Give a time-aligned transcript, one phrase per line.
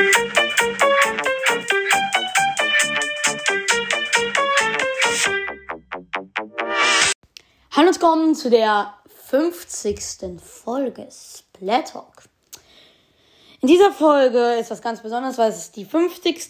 [0.00, 0.08] Hallo
[7.88, 8.94] und willkommen zu der
[9.26, 10.40] 50.
[10.40, 12.22] Folge Splat Talk.
[13.60, 16.48] In dieser Folge ist was ganz Besonderes, weil es ist die 50.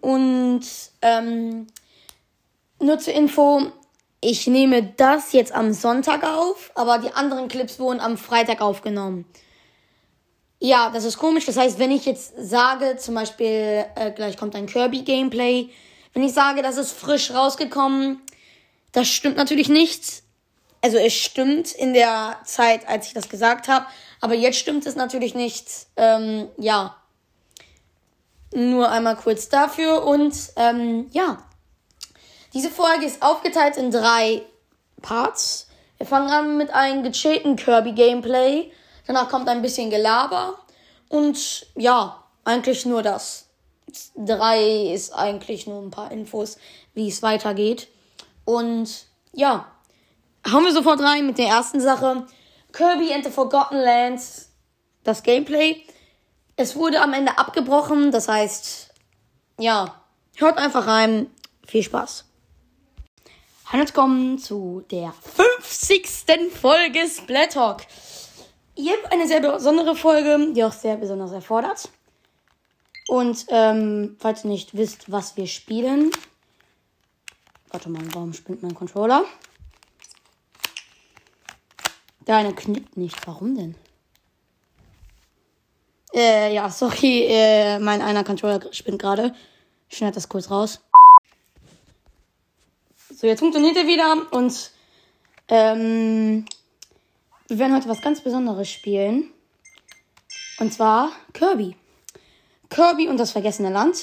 [0.00, 0.62] und
[1.02, 1.66] ähm,
[2.78, 3.72] nur zur Info,
[4.20, 9.24] ich nehme das jetzt am Sonntag auf, aber die anderen Clips wurden am Freitag aufgenommen.
[10.64, 11.44] Ja, das ist komisch.
[11.44, 15.68] Das heißt, wenn ich jetzt sage, zum Beispiel, äh, gleich kommt ein Kirby-Gameplay,
[16.14, 18.22] wenn ich sage, das ist frisch rausgekommen,
[18.92, 20.22] das stimmt natürlich nicht.
[20.80, 23.84] Also es stimmt in der Zeit, als ich das gesagt habe,
[24.22, 25.68] aber jetzt stimmt es natürlich nicht.
[25.98, 26.96] Ähm, ja,
[28.54, 31.44] nur einmal kurz dafür und ähm, ja,
[32.54, 34.40] diese Folge ist aufgeteilt in drei
[35.02, 35.68] Parts.
[35.98, 38.72] Wir fangen an mit einem gechillten Kirby-Gameplay.
[39.06, 40.58] Danach kommt ein bisschen Gelaber.
[41.08, 43.46] Und ja, eigentlich nur das.
[44.16, 46.56] Drei ist eigentlich nur ein paar Infos,
[46.94, 47.88] wie es weitergeht.
[48.44, 49.66] Und ja,
[50.50, 52.26] hauen wir sofort rein mit der ersten Sache.
[52.72, 54.50] Kirby and the Forgotten Lands,
[55.04, 55.82] das Gameplay.
[56.56, 58.90] Es wurde am Ende abgebrochen, das heißt,
[59.58, 60.00] ja,
[60.36, 61.30] hört einfach rein.
[61.66, 62.24] Viel Spaß.
[63.72, 66.52] Und willkommen zu der 50.
[66.52, 67.82] Folge Splat Talk.
[68.76, 71.88] Ihr habt eine sehr besondere Folge, die auch sehr besonders erfordert.
[73.06, 76.10] Und ähm, falls ihr nicht wisst, was wir spielen.
[77.68, 79.24] Warte mal, warum spinnt mein Controller?
[82.24, 83.26] Deine knippt nicht.
[83.26, 83.74] Warum denn?
[86.14, 89.34] Äh, ja, sorry, äh, mein einer Controller spinnt gerade.
[89.88, 90.80] Ich schneide das kurz raus.
[93.10, 94.70] So, jetzt funktioniert er wieder und
[95.48, 96.46] ähm,
[97.48, 99.30] wir werden heute was ganz Besonderes spielen.
[100.58, 101.76] Und zwar Kirby.
[102.70, 103.96] Kirby und das vergessene Land.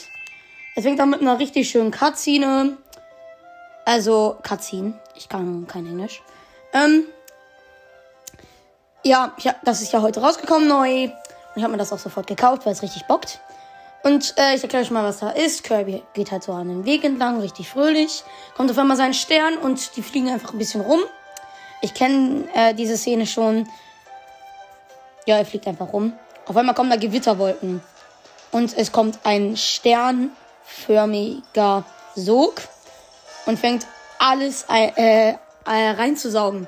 [0.76, 2.78] Es fängt an mit einer richtig schönen Cutscene.
[3.86, 4.94] Also, Cutscene.
[5.16, 6.22] Ich kann kein Englisch.
[6.74, 7.06] Ähm,
[9.04, 11.06] ja, ja, das ist ja heute rausgekommen neu.
[11.06, 11.12] Und
[11.58, 13.40] ich habe mir das auch sofort gekauft, weil es richtig bockt.
[14.04, 15.64] Und äh, ich erkläre euch mal, was da ist.
[15.64, 18.24] Kirby geht halt so an den Weg entlang, richtig fröhlich.
[18.56, 21.02] Kommt auf einmal sein Stern und die fliegen einfach ein bisschen rum.
[21.82, 23.68] Ich kenne äh, diese Szene schon.
[25.26, 26.14] Ja, er fliegt einfach rum.
[26.46, 27.82] Auf einmal kommen da Gewitterwolken.
[28.52, 31.84] Und es kommt ein sternförmiger
[32.16, 32.62] Sog
[33.46, 33.86] und fängt
[34.20, 36.68] alles äh, äh, reinzusaugen.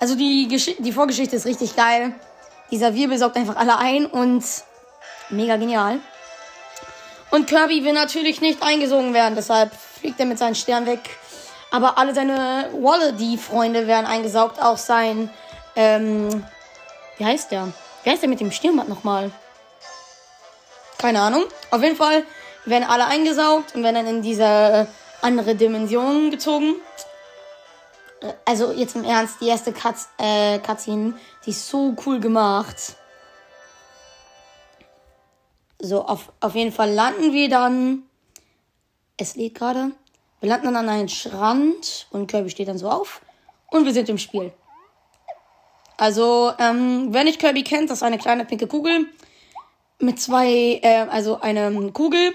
[0.00, 2.14] Also die, Gesch die Vorgeschichte ist richtig geil.
[2.70, 4.42] Dieser Wirbel saugt einfach alle ein und
[5.30, 6.00] mega genial.
[7.30, 11.00] Und Kirby will natürlich nicht eingesogen werden, deshalb fliegt er mit seinen Stern weg.
[11.74, 15.28] Aber alle seine Wallaby-Freunde werden eingesaugt, auch sein,
[15.74, 16.46] ähm,
[17.18, 17.72] wie heißt der?
[18.04, 19.32] Wie heißt der mit dem Stirnband nochmal?
[20.98, 21.42] Keine Ahnung.
[21.72, 22.22] Auf jeden Fall
[22.64, 24.86] werden alle eingesaugt und werden dann in diese
[25.20, 26.76] andere Dimension gezogen.
[28.44, 31.14] Also jetzt im Ernst, die erste Cuts, äh, Cutscene,
[31.44, 32.94] die ist so cool gemacht.
[35.80, 38.04] So, auf, auf jeden Fall landen wir dann.
[39.16, 39.90] Es lädt gerade.
[40.44, 43.22] Wir landen dann an einem Strand und Kirby steht dann so auf.
[43.70, 44.52] Und wir sind im Spiel.
[45.96, 49.06] Also, ähm, wer nicht Kirby kennt, das ist eine kleine pinke Kugel
[50.00, 52.34] mit zwei, äh, also eine Kugel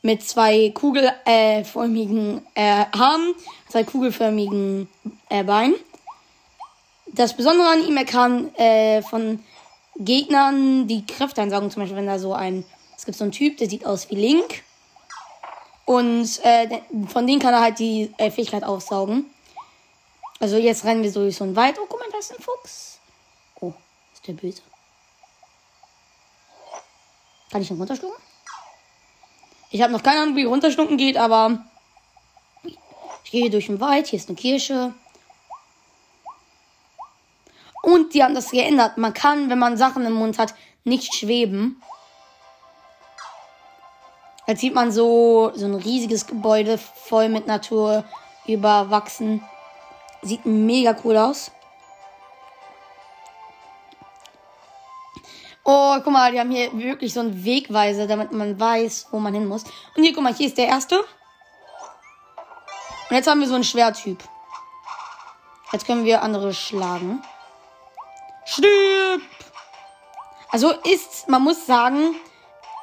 [0.00, 3.34] mit zwei kugelförmigen äh, Armen,
[3.68, 4.88] zwei kugelförmigen
[5.28, 5.74] äh, Beinen.
[7.08, 9.40] Das Besondere an ihm, er kann äh, von
[9.96, 11.70] Gegnern die Kräfte einsaugen.
[11.70, 12.64] Zum Beispiel, wenn da so ein
[12.96, 14.62] es gibt so einen Typ, der sieht aus wie Link.
[15.84, 19.26] Und äh, von dem kann er halt die äh, Fähigkeit aufsaugen.
[20.38, 21.78] Also jetzt rennen wir so durch so einen Wald.
[21.80, 22.98] Oh, guck mal, da ist ein Fuchs.
[23.60, 23.72] Oh,
[24.12, 24.62] ist der böse.
[27.50, 28.20] Kann ich ihn runterschlucken?
[29.70, 31.64] Ich habe noch keine Ahnung, wie runterschlucken geht, aber
[32.64, 34.06] ich gehe durch den Wald.
[34.06, 34.94] Hier ist eine Kirche.
[37.82, 38.98] Und die haben das geändert.
[38.98, 40.54] Man kann, wenn man Sachen im Mund hat,
[40.84, 41.82] nicht schweben.
[44.52, 48.04] Jetzt sieht man so, so ein riesiges Gebäude voll mit Natur
[48.46, 49.42] überwachsen.
[50.20, 51.50] Sieht mega cool aus.
[55.64, 59.32] Oh, guck mal, die haben hier wirklich so einen Wegweiser, damit man weiß, wo man
[59.32, 59.64] hin muss.
[59.96, 60.98] Und hier, guck mal, hier ist der erste.
[60.98, 64.22] Und jetzt haben wir so einen Schwertyp.
[65.72, 67.22] Jetzt können wir andere schlagen.
[68.44, 69.22] Stirb!
[70.50, 72.16] Also ist, man muss sagen,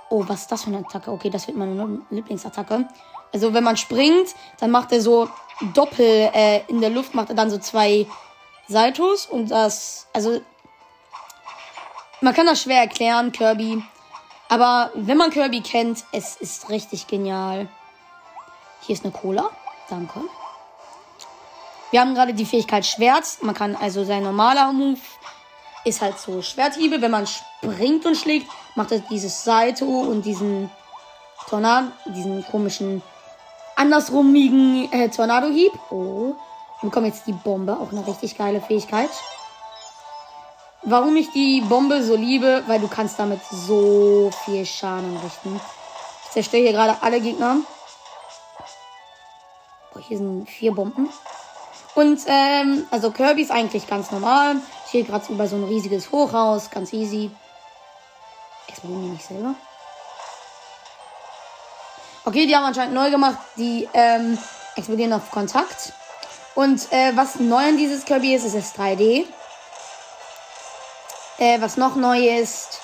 [0.09, 1.11] Oh, was ist das für eine Attacke?
[1.11, 2.87] Okay, das wird meine Lieblingsattacke.
[3.31, 5.29] Also wenn man springt, dann macht er so
[5.73, 8.07] Doppel äh, in der Luft, macht er dann so zwei
[8.67, 10.41] Saltos und das, also
[12.21, 13.83] man kann das schwer erklären, Kirby.
[14.49, 17.67] Aber wenn man Kirby kennt, es ist richtig genial.
[18.81, 19.51] Hier ist eine Cola.
[19.89, 20.21] Danke.
[21.91, 23.25] Wir haben gerade die Fähigkeit Schwert.
[23.41, 24.99] Man kann also sein normaler Move
[25.85, 27.01] ist halt so Schwerthiebe.
[27.01, 30.69] Wenn man springt und schlägt, macht er dieses Salto und diesen
[31.47, 33.01] Tornado, diesen komischen
[33.75, 35.71] andersrumigen äh, Tornado-Hieb.
[35.89, 36.35] Oh.
[36.81, 37.73] Wir bekommen jetzt die Bombe.
[37.73, 39.09] Auch eine richtig geile Fähigkeit.
[40.83, 42.63] Warum ich die Bombe so liebe?
[42.67, 45.59] Weil du kannst damit so viel Schaden richten.
[46.25, 47.57] Ich zerstöre hier gerade alle Gegner.
[49.93, 51.09] Boah, hier sind vier Bomben.
[51.95, 54.57] Und, ähm, also Kirby ist eigentlich ganz normal.
[54.91, 56.71] Ich gerade über so ein riesiges Hochhaus.
[56.71, 57.29] Ganz easy.
[58.67, 59.55] Explodieren die nicht selber?
[62.25, 63.37] Okay, die haben anscheinend neu gemacht.
[63.57, 64.37] Die, ähm,
[64.75, 65.93] explodieren auf Kontakt.
[66.55, 69.25] Und, äh, was neu an dieses Kirby ist, ist es 3D.
[71.37, 72.81] Äh, was noch neu ist,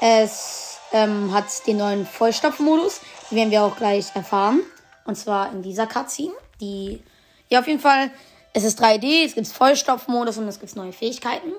[0.00, 3.00] es ähm, hat den neuen Vollstopfmodus.
[3.30, 4.60] Die werden wir auch gleich erfahren.
[5.04, 6.32] Und zwar in dieser Cutscene.
[6.60, 7.02] Die,
[7.48, 8.10] ja, auf jeden Fall,
[8.54, 11.52] es ist 3D, es gibt Vollstopfmodus und es gibt neue Fähigkeiten.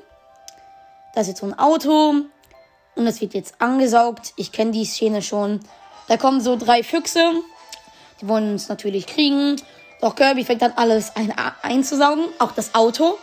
[1.14, 2.14] Da ist jetzt so ein Auto
[2.96, 4.34] und es wird jetzt angesaugt.
[4.38, 5.60] Ich kenne die Szene schon.
[6.08, 7.34] Da kommen so drei Füchse.
[8.22, 9.62] Die wollen uns natürlich kriegen.
[10.00, 13.18] Doch Kirby fängt dann alles ein, einzusaugen, auch das Auto.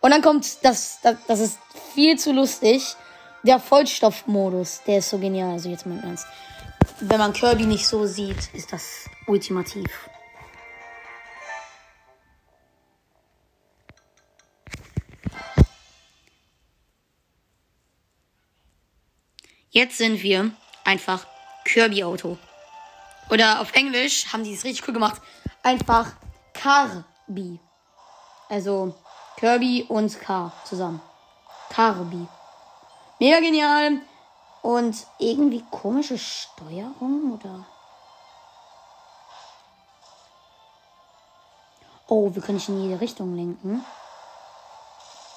[0.00, 1.58] Und dann kommt das, das, das ist
[1.94, 2.94] viel zu lustig.
[3.42, 5.52] Der Vollstoffmodus, der ist so genial.
[5.52, 6.26] Also jetzt mal im Ernst.
[7.00, 10.09] Wenn man Kirby nicht so sieht, ist das ultimativ.
[19.72, 20.50] Jetzt sind wir
[20.84, 21.24] einfach
[21.64, 22.36] Kirby-Auto.
[23.30, 25.22] Oder auf Englisch haben die es richtig cool gemacht.
[25.62, 26.10] Einfach
[26.52, 27.60] Carby.
[28.48, 28.96] Also
[29.36, 31.00] Kirby und K zusammen.
[31.68, 32.26] Carby.
[33.20, 34.00] Mega genial.
[34.62, 37.64] Und irgendwie komische Steuerung oder.
[42.08, 43.84] Oh, wir können nicht in jede Richtung lenken.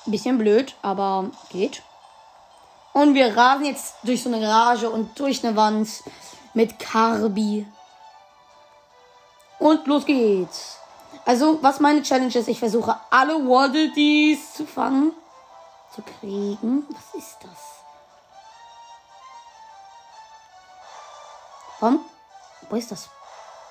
[0.07, 1.83] Bisschen blöd, aber geht.
[2.93, 5.89] Und wir rasen jetzt durch so eine Garage und durch eine Wand
[6.53, 7.65] mit Carby.
[9.59, 10.77] Und los geht's.
[11.25, 15.13] Also, was meine Challenge ist, ich versuche alle Waddle Dees zu fangen.
[15.95, 16.85] Zu kriegen.
[16.89, 17.73] Was ist das?
[21.79, 21.99] Warum?
[22.69, 23.09] Wo ist das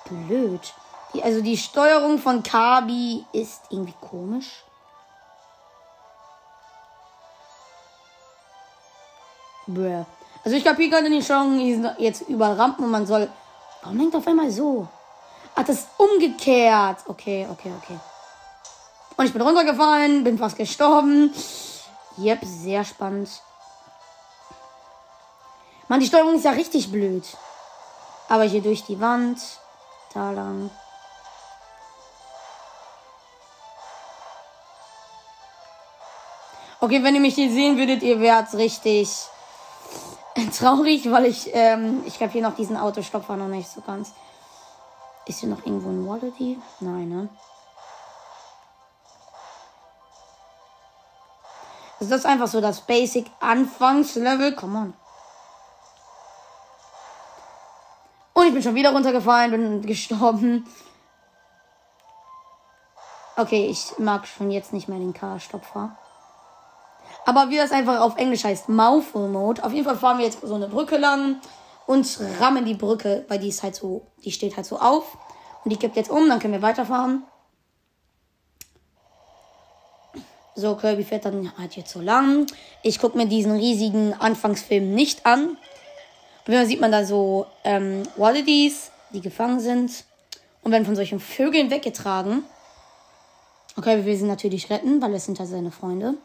[0.05, 0.73] blöd?
[1.13, 4.63] Die, also die Steuerung von Kabi ist irgendwie komisch.
[9.67, 10.03] Bäh.
[10.43, 11.59] Also ich kapiere gerade nicht schon,
[11.97, 13.29] jetzt über Rampen und man soll.
[13.81, 14.87] Warum lenkt auf einmal so?
[15.55, 16.99] Das ist umgekehrt.
[17.07, 17.99] Okay, okay, okay.
[19.15, 21.33] Und ich bin runtergefallen, bin fast gestorben.
[22.17, 23.29] Yep, sehr spannend.
[25.87, 27.23] Mann, die Steuerung ist ja richtig blöd.
[28.29, 29.39] Aber hier durch die Wand.
[30.13, 30.69] Da lang.
[36.79, 39.09] Okay, wenn ihr mich hier sehen würdet, ihr wärt richtig
[40.57, 44.13] traurig, weil ich, ähm, ich habe hier noch diesen Autostopfer noch nicht so ganz.
[45.25, 46.59] Ist hier noch irgendwo ein Wallaby?
[46.79, 47.29] Nein, ne?
[51.99, 54.55] Also das ist einfach so das Basic Anfangslevel.
[54.55, 54.93] Come on.
[58.33, 60.67] Und ich bin schon wieder runtergefallen, bin gestorben.
[63.37, 65.95] Okay, ich mag schon jetzt nicht mehr den K-Stopfer.
[67.25, 69.63] Aber wie das einfach auf Englisch heißt, Mouthful Mode.
[69.63, 71.37] Auf jeden Fall fahren wir jetzt so eine Brücke lang
[71.85, 75.17] und rammen die Brücke, weil die ist halt so, die steht halt so auf.
[75.63, 77.23] Und die kippt jetzt um, dann können wir weiterfahren.
[80.55, 82.45] So, Kirby fährt dann halt jetzt so lang.
[82.83, 85.57] Ich gucke mir diesen riesigen Anfangsfilm nicht an.
[86.45, 90.03] Und sieht man da so ähm, Wallabies, die gefangen sind
[90.61, 92.43] und werden von solchen Vögeln weggetragen.
[93.77, 96.15] Okay, wir will sie natürlich retten, weil es sind ja seine Freunde.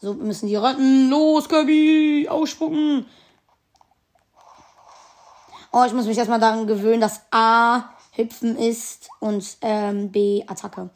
[0.00, 1.10] So, müssen die retten.
[1.10, 2.28] Los, Kirby!
[2.28, 3.06] Ausspucken!
[5.72, 10.90] Oh, ich muss mich erstmal daran gewöhnen, dass A Hüpfen ist und ähm, B Attacke.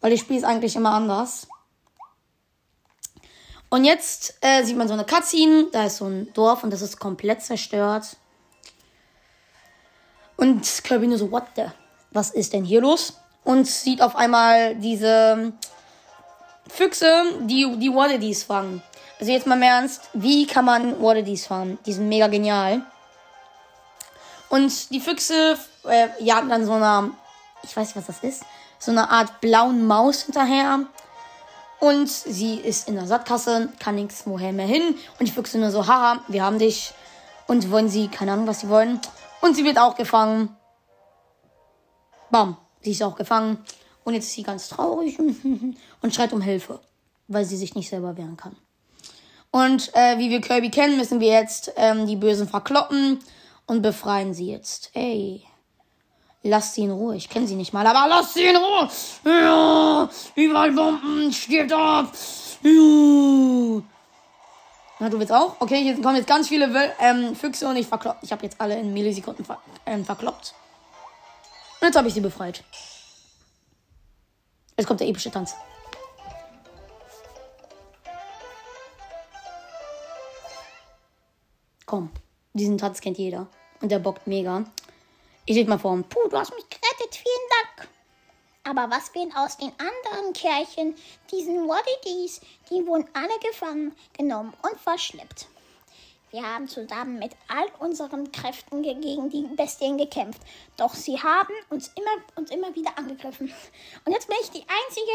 [0.00, 1.46] Weil ich spiele es eigentlich immer anders.
[3.70, 5.68] Und jetzt äh, sieht man so eine Cutscene.
[5.72, 8.16] Da ist so ein Dorf und das ist komplett zerstört.
[10.36, 11.66] Und Kirby nur so, what the?
[12.12, 13.14] Was ist denn hier los?
[13.44, 15.52] Und sieht auf einmal diese
[16.68, 18.82] Füchse, die die Wallabies fangen.
[19.20, 21.78] Also jetzt mal im Ernst, wie kann man Wallabies fangen?
[21.86, 22.82] Die sind mega genial.
[24.48, 27.12] Und die Füchse äh, jagen dann so eine,
[27.62, 28.44] ich weiß nicht, was das ist,
[28.78, 30.80] so eine Art blauen Maus hinterher.
[31.80, 34.96] Und sie ist in der Sattkasse, kann nichts woher mehr hin.
[35.18, 36.92] Und die Füchse nur so, haha, wir haben dich.
[37.46, 39.00] Und wollen sie, keine Ahnung, was sie wollen.
[39.40, 40.56] Und sie wird auch gefangen.
[42.30, 43.62] Bam, sie ist auch gefangen.
[44.04, 45.18] Und jetzt ist sie ganz traurig
[46.02, 46.80] und schreit um Hilfe,
[47.26, 48.56] weil sie sich nicht selber wehren kann.
[49.50, 53.20] Und äh, wie wir Kirby kennen, müssen wir jetzt ähm, die Bösen verkloppen
[53.66, 54.90] und befreien sie jetzt.
[54.94, 55.44] Ey.
[56.42, 57.16] Lass sie in Ruhe.
[57.16, 58.90] Ich kenne sie nicht mal, aber lass sie in Ruhe.
[59.24, 62.12] Ja, überall Bomben, stirbt ab.
[62.62, 63.82] Ja.
[64.98, 65.56] Na, du willst auch?
[65.60, 68.22] Okay, hier kommen jetzt ganz viele Wöl ähm, Füchse und ich verkloppt.
[68.22, 70.54] Ich habe jetzt alle in Millisekunden ver ähm, verkloppt.
[71.80, 72.62] Und jetzt habe ich sie befreit.
[74.76, 75.54] Jetzt kommt der epische Tanz.
[81.86, 82.10] Komm,
[82.54, 83.46] diesen Tanz kennt jeder.
[83.80, 84.64] Und der bockt mega.
[85.46, 85.96] Ich leg mal vor.
[86.08, 87.14] Puh, du hast mich gerettet.
[87.14, 87.88] Vielen Dank.
[88.64, 90.94] Aber was wird aus den anderen Kerlchen,
[91.30, 92.40] diesen Waddidis?
[92.70, 95.48] Die wurden alle gefangen genommen und verschleppt.
[96.34, 100.42] Wir haben zusammen mit all unseren Kräften gegen die Bestien gekämpft.
[100.76, 103.54] Doch sie haben uns immer und immer wieder angegriffen.
[104.04, 105.12] Und jetzt bin ich die Einzige,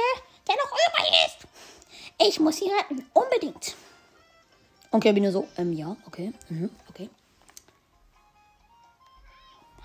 [0.48, 2.26] der noch übrig ist.
[2.26, 3.06] Ich muss sie retten.
[3.12, 3.76] Unbedingt.
[4.92, 7.10] Okay, bin nur so, ähm, ja, okay, mhm, okay.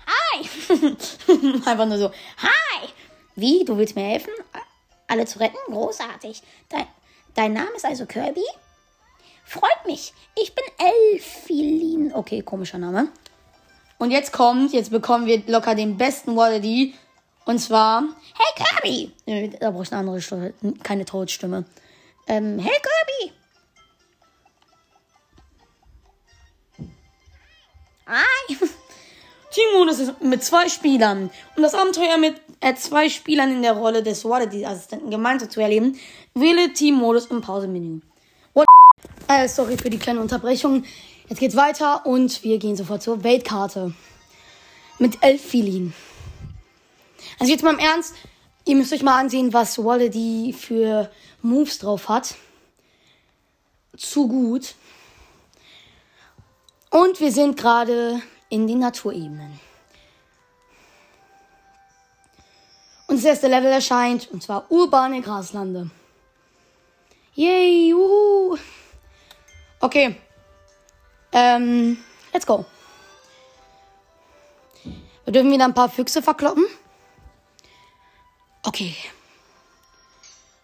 [0.07, 0.39] Hi!
[1.69, 2.87] Einfach nur so, Hi!
[3.35, 4.31] Wie, du willst mir helfen,
[5.07, 5.57] alle zu retten?
[5.67, 6.41] Großartig.
[6.69, 6.87] Dein,
[7.33, 8.45] dein Name ist also Kirby?
[9.45, 10.13] Freut mich.
[10.35, 12.13] Ich bin Elfilin.
[12.13, 13.09] Okay, komischer Name.
[13.99, 16.95] Und jetzt kommt, jetzt bekommen wir locker den besten Wallaby.
[17.45, 19.57] Und zwar, Hey Kirby!
[19.59, 21.63] da brauche ich eine andere Stimme, keine Toadstimme.
[22.27, 23.33] Ähm, hey Kirby!
[28.07, 28.57] Hi!
[29.51, 31.29] Teammodus ist mit zwei Spielern.
[31.55, 35.97] Um das Abenteuer mit äh, zwei Spielern in der Rolle des Wallaby-Assistenten gemeinsam zu erleben,
[36.33, 38.01] wähle Teammodus im Pausemenü.
[38.53, 38.67] What
[39.27, 40.83] äh, sorry für die kleine Unterbrechung.
[41.27, 43.93] Jetzt geht's weiter und wir gehen sofort zur Weltkarte.
[44.99, 45.93] Mit elf Filin.
[47.39, 48.13] Also jetzt mal im Ernst,
[48.65, 51.09] ihr müsst euch mal ansehen, was Wallaby für
[51.41, 52.35] Moves drauf hat.
[53.97, 54.75] Zu gut.
[56.89, 59.59] Und wir sind gerade in den Naturebenen.
[63.07, 65.89] Und das erste Level erscheint, und zwar urbane Graslande.
[67.35, 68.57] Yay, uhu.
[69.85, 70.15] Okay.
[71.31, 71.99] Ähm,
[72.33, 72.65] let's go.
[75.25, 76.65] Wir dürfen wieder ein paar Füchse verkloppen.
[78.63, 78.95] Okay.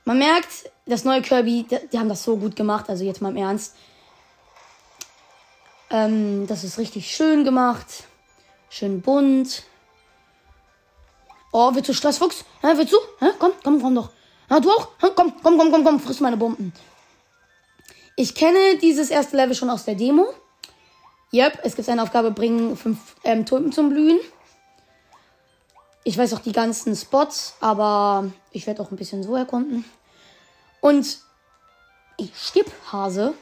[0.06, 2.90] Man merkt, das neue Kirby, die, haben das so gut gemacht.
[2.90, 3.76] Also jetzt mal im Ernst.
[5.92, 8.06] Ähm, das ist richtig schön gemacht.
[8.72, 9.62] Schön bunt.
[11.52, 12.44] Oh, willst du Stressfuchs?
[12.64, 12.98] Ja, willst du?
[13.20, 14.10] Ja, komm, komm, komm doch.
[14.50, 14.88] Ja, du auch?
[15.00, 16.74] Ja, komm, komm, komm, komm, komm, friss meine Bomben.
[18.22, 20.28] Ich kenne dieses erste Level schon aus der Demo.
[21.34, 24.20] Yep, es gibt eine Aufgabe, bringen fünf ähm, Tulpen zum Blühen.
[26.04, 29.86] Ich weiß auch die ganzen Spots, aber ich werde auch ein bisschen so erkunden.
[30.82, 31.18] Und
[32.18, 33.34] ich stirb Hase.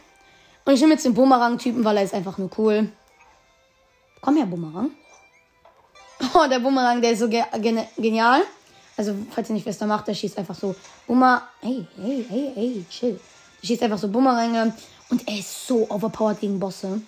[0.64, 2.90] Und ich nehme jetzt den Bumerang-Typen, weil er ist einfach nur cool.
[4.22, 4.92] Komm her, Bumerang.
[6.34, 8.44] Oh, der Bumerang, der ist so ge gene genial.
[8.96, 10.74] Also, falls ihr nicht wisst, der macht, der schießt einfach so
[11.06, 11.50] Bumer.
[11.60, 13.20] Hey, hey, hey, hey, chill.
[13.64, 14.74] Schießt einfach so Bumeränge.
[15.10, 17.02] Und er ist so overpowered gegen Bosse.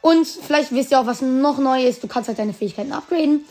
[0.00, 2.02] Und vielleicht wisst ihr auch, was noch neu ist.
[2.02, 3.44] Du kannst halt deine Fähigkeiten upgraden.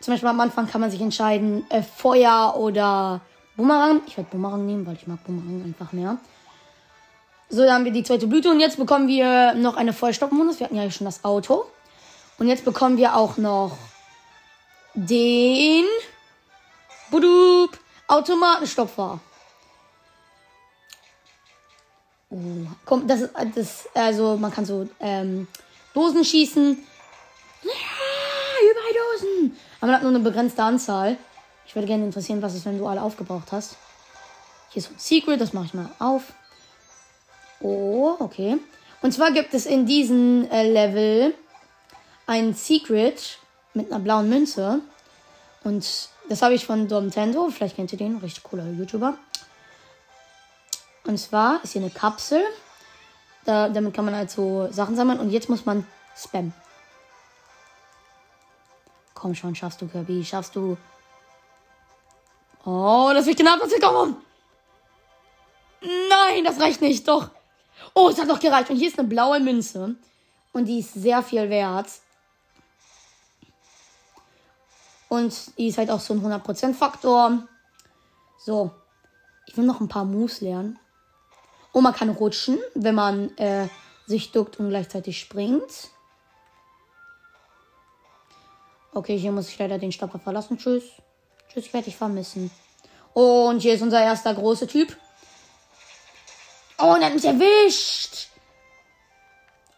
[0.00, 3.20] Zum Beispiel am Anfang kann man sich entscheiden, äh, Feuer oder
[3.56, 4.00] Bumerang.
[4.06, 6.18] Ich werde Bumerang nehmen, weil ich mag Bumerang einfach mehr.
[7.48, 10.58] So, dann haben wir die zweite Blüte und jetzt bekommen wir noch eine Vollstockmodus.
[10.58, 11.66] Wir hatten ja schon das Auto.
[12.38, 13.76] Und jetzt bekommen wir auch noch
[14.94, 15.84] den
[17.10, 19.20] Budub Automatenstopfer.
[22.84, 25.46] Komm, das ist das, also man kann so ähm,
[25.94, 26.78] Dosen schießen.
[27.62, 27.70] Ja,
[28.70, 29.56] überall Dosen.
[29.80, 31.16] Aber man hat nur eine begrenzte Anzahl.
[31.66, 33.76] Ich würde gerne interessieren, was ist, wenn du alle aufgebraucht hast.
[34.70, 36.32] Hier ist ein Secret, das mache ich mal auf.
[37.60, 38.58] Oh, okay.
[39.02, 41.34] Und zwar gibt es in diesem äh, Level
[42.26, 43.38] ein Secret
[43.74, 44.80] mit einer blauen Münze.
[45.64, 47.50] Und das habe ich von Domtendo.
[47.50, 48.16] Vielleicht kennt ihr den.
[48.18, 49.18] Richtig cooler YouTuber.
[51.04, 52.42] Und zwar ist hier eine Kapsel.
[53.44, 55.18] Da, damit kann man halt so Sachen sammeln.
[55.18, 56.54] Und jetzt muss man spammen.
[59.14, 60.24] Komm schon, schaffst du, Kirby.
[60.24, 60.76] Schaffst du.
[62.64, 64.16] Oh, das ich genau was kommen.
[65.80, 67.06] Nein, das reicht nicht.
[67.08, 67.30] Doch.
[67.94, 68.70] Oh, es hat doch gereicht.
[68.70, 69.96] Und hier ist eine blaue Münze.
[70.52, 71.88] Und die ist sehr viel wert.
[75.08, 77.46] Und die ist halt auch so ein 100% Faktor.
[78.38, 78.70] So.
[79.46, 80.78] Ich will noch ein paar Moves lernen.
[81.72, 83.68] Und man kann rutschen, wenn man äh,
[84.06, 85.90] sich duckt und gleichzeitig springt.
[88.94, 90.58] Okay, hier muss ich leider den Stopper verlassen.
[90.58, 90.84] Tschüss.
[91.48, 92.50] Tschüss, ich werde dich vermissen.
[93.14, 94.96] Und hier ist unser erster großer Typ.
[96.78, 98.28] Oh, und er hat mich erwischt.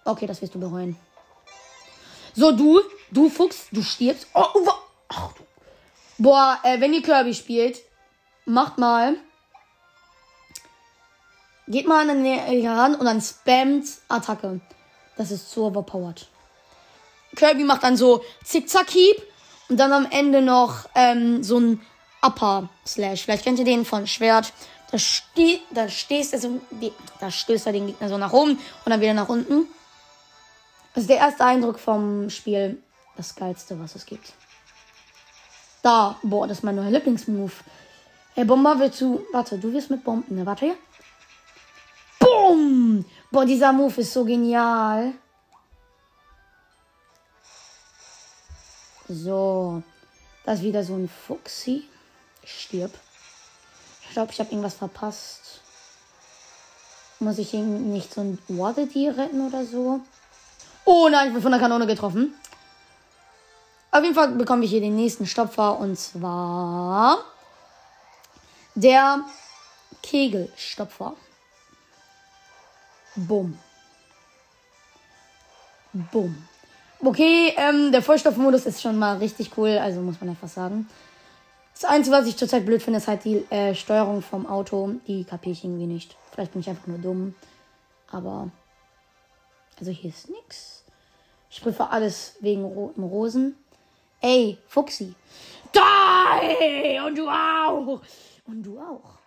[0.04, 0.96] Okay, das wirst du bereuen.
[2.34, 4.26] So, du, du Fuchs, du stirbst.
[4.34, 5.44] Oh, oh, du.
[6.18, 7.80] Boah, äh, wenn ihr Kirby spielt,
[8.44, 9.16] macht mal.
[11.66, 14.60] Geht mal an den ran und dann spammt Attacke.
[15.16, 16.26] Das ist so overpowered.
[17.36, 19.22] Kirby macht dann so Zickzack-Hieb
[19.68, 21.80] und dann am Ende noch ähm, so ein
[22.22, 23.22] Upper Slash.
[23.22, 24.52] Vielleicht kennt ihr den von Schwert.
[24.90, 26.60] Da, ste da stehst er so,
[27.20, 29.66] da stößt er den Gegner so nach oben und dann wieder nach unten.
[30.94, 32.80] Das ist der erste Eindruck vom Spiel.
[33.16, 34.32] Das geilste, was es gibt.
[35.82, 37.52] Da, boah, das ist mein neuer Lieblingsmove.
[38.34, 39.24] Hey, Bomber, willst du.
[39.32, 40.46] Warte, du wirst mit Bomben, ne?
[40.46, 40.76] Warte hier.
[42.34, 43.04] Boom!
[43.30, 45.12] Boah, dieser Move ist so genial.
[49.08, 49.82] So.
[50.44, 51.88] Das ist wieder so ein Fuchsi.
[52.42, 52.92] Ich stirb.
[54.02, 55.60] Ich glaube, ich habe irgendwas verpasst.
[57.20, 60.00] Muss ich ihn nicht so ein Waddedy retten oder so?
[60.84, 62.34] Oh nein, ich bin von der Kanone getroffen.
[63.90, 67.24] Auf jeden Fall bekommen wir hier den nächsten Stopfer und zwar
[68.74, 69.24] der
[70.02, 71.14] Kegelstopfer.
[73.16, 73.58] Bumm.
[76.12, 76.48] Bumm.
[77.04, 80.88] Okay, ähm, der Vollstoffmodus ist schon mal richtig cool, also muss man einfach sagen.
[81.74, 84.94] Das Einzige, was ich zurzeit blöd finde, ist halt die äh, Steuerung vom Auto.
[85.06, 86.16] Die kapiere ich irgendwie nicht.
[86.32, 87.34] Vielleicht bin ich einfach nur dumm.
[88.10, 88.50] Aber.
[89.78, 90.84] Also hier ist nix.
[91.50, 93.56] Ich prüfe alles wegen roten Rosen.
[94.20, 95.14] Ey, Fuchsi.
[95.74, 97.00] Die!
[97.00, 98.00] Und du auch!
[98.46, 99.18] Und du auch.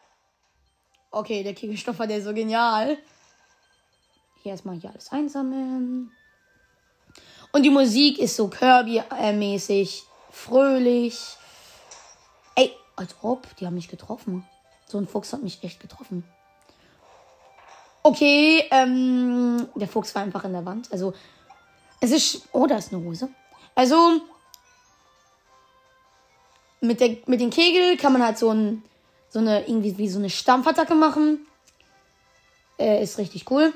[1.12, 2.98] Okay, der Kegelstoffer, der ist so genial.
[4.48, 6.10] Hier erstmal hier alles einsammeln.
[7.51, 10.03] Und die Musik ist so Kirby-mäßig.
[10.31, 11.36] Fröhlich.
[12.55, 13.53] Ey, als ob.
[13.57, 14.48] Die haben mich getroffen.
[14.86, 16.24] So ein Fuchs hat mich echt getroffen.
[18.03, 20.94] Okay, ähm, der Fuchs war einfach in der Wand.
[20.94, 21.14] Also,
[22.00, 22.48] es ist.
[22.53, 23.27] Oh, da ist eine Hose.
[23.75, 24.22] Also,
[26.79, 28.81] mit, der, mit den Kegel kann man halt so, ein,
[29.27, 31.46] so eine, irgendwie wie so eine Stampfattacke machen.
[32.79, 33.74] Äh, ist richtig cool.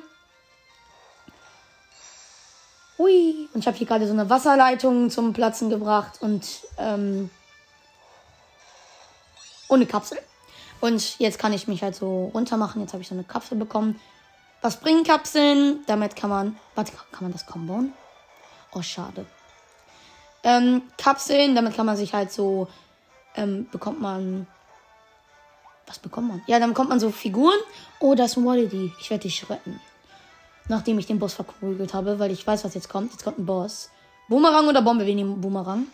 [3.01, 3.49] Hui.
[3.53, 7.29] Und ich habe hier gerade so eine Wasserleitung zum Platzen gebracht und, ähm,
[9.67, 10.19] ohne Kapsel.
[10.81, 12.81] Und jetzt kann ich mich halt so runter machen.
[12.81, 13.99] Jetzt habe ich so eine Kapsel bekommen.
[14.61, 15.79] Was bringen Kapseln?
[15.87, 16.57] Damit kann man.
[16.75, 17.93] Warte, kann man das kombonen?
[18.73, 19.25] Oh, schade.
[20.43, 22.67] Ähm, Kapseln, damit kann man sich halt so.
[23.35, 24.47] Ähm, bekommt man.
[25.87, 26.41] Was bekommt man?
[26.47, 27.57] Ja, dann bekommt man so Figuren.
[27.99, 28.93] Oh, das ist ein Wallaby.
[28.99, 29.79] Ich werde dich retten.
[30.67, 33.11] Nachdem ich den Boss verprügelt habe, weil ich weiß, was jetzt kommt.
[33.11, 33.89] Jetzt kommt ein Boss.
[34.29, 35.05] Boomerang oder Bombe?
[35.05, 35.87] Wir nehmen Boomerang.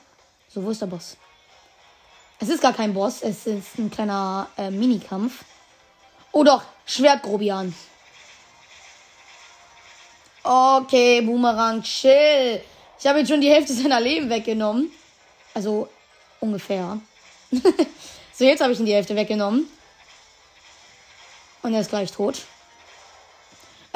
[0.50, 1.18] So, wo ist der Boss?
[2.40, 3.22] Es ist gar kein Boss.
[3.22, 5.44] Es ist ein kleiner äh, Minikampf.
[6.32, 7.74] Oh doch, Schwert Grobian.
[10.44, 12.62] Okay, Boomerang, chill.
[13.00, 14.92] Ich habe jetzt schon die Hälfte seiner Leben weggenommen.
[15.54, 15.90] Also
[16.40, 17.00] ungefähr.
[18.34, 19.68] so, jetzt habe ich ihn die Hälfte weggenommen.
[21.64, 22.46] Und er ist gleich tot.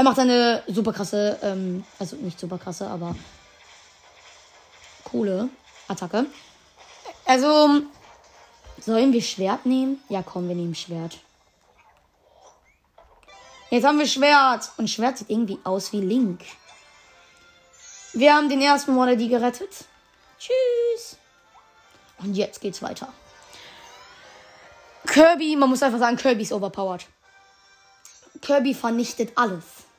[0.02, 3.16] Er macht eine super krasse, ähm, also nicht super krasse, aber
[5.04, 5.48] coole
[5.88, 6.26] Attacke.
[7.24, 7.84] Also,
[8.80, 10.02] sollen wir Schwert nehmen?
[10.10, 11.20] Ja, komm, wir nehmen Schwert.
[13.70, 14.72] Jetzt haben wir Schwert.
[14.78, 16.42] Und Schwert sieht irgendwie aus wie Link.
[18.14, 19.86] Wir haben den ersten Monady gerettet.
[20.40, 21.16] Tschüss.
[22.18, 23.14] Und jetzt geht's weiter.
[25.06, 27.06] Kirby, man muss einfach sagen, Kirby ist overpowered.
[28.42, 29.91] Kirby vernichtet alles.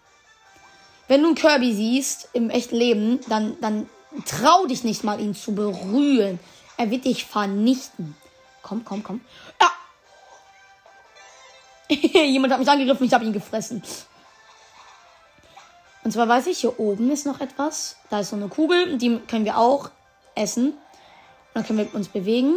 [1.12, 3.86] Wenn du einen Kirby siehst im echten Leben, dann, dann
[4.24, 6.40] trau dich nicht mal, ihn zu berühren.
[6.78, 8.16] Er wird dich vernichten.
[8.62, 9.20] Komm, komm, komm.
[9.60, 9.70] Ja,
[12.24, 13.82] Jemand hat mich angegriffen, ich habe ihn gefressen.
[16.02, 17.98] Und zwar weiß ich, hier oben ist noch etwas.
[18.08, 19.90] Da ist so eine Kugel, die können wir auch
[20.34, 20.68] essen.
[20.68, 20.76] Und
[21.52, 22.54] dann können wir uns bewegen.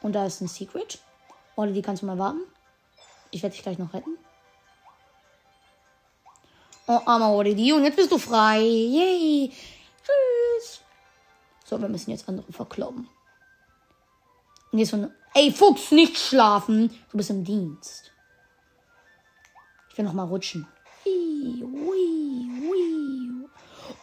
[0.00, 0.98] Und da ist ein Secret.
[1.56, 2.40] Oder die kannst du mal warten.
[3.30, 4.16] Ich werde dich gleich noch retten.
[6.92, 7.72] Oh, armer Odidi.
[7.72, 8.60] Und jetzt bist du frei.
[8.60, 9.52] Yay.
[10.02, 10.80] Tschüss.
[11.64, 13.08] So, wir müssen jetzt andere verkloppen.
[14.72, 16.90] Und jetzt eine Ey, Fuchs, nicht schlafen.
[17.10, 18.12] Du bist im Dienst.
[19.90, 20.66] Ich will noch mal rutschen.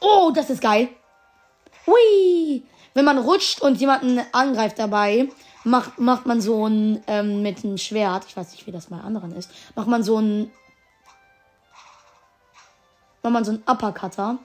[0.02, 0.90] Oh, das ist geil.
[1.86, 2.64] Hui.
[2.96, 5.30] Wenn man rutscht und jemanden angreift dabei,
[5.64, 8.98] macht, macht man so ein, ähm, mit einem Schwert, ich weiß nicht, wie das bei
[8.98, 10.52] anderen ist, macht man so ein,
[13.22, 14.38] macht man so ein Uppercutter.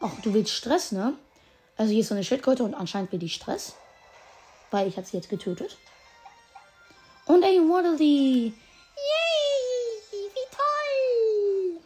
[0.00, 1.14] Ach, du willst Stress, ne?
[1.76, 3.74] Also hier ist so eine Schildkröte und anscheinend will die Stress.
[4.70, 5.76] Weil ich habe sie jetzt getötet.
[7.26, 8.52] Und ein Waddle Yay,
[10.10, 11.80] wie toll.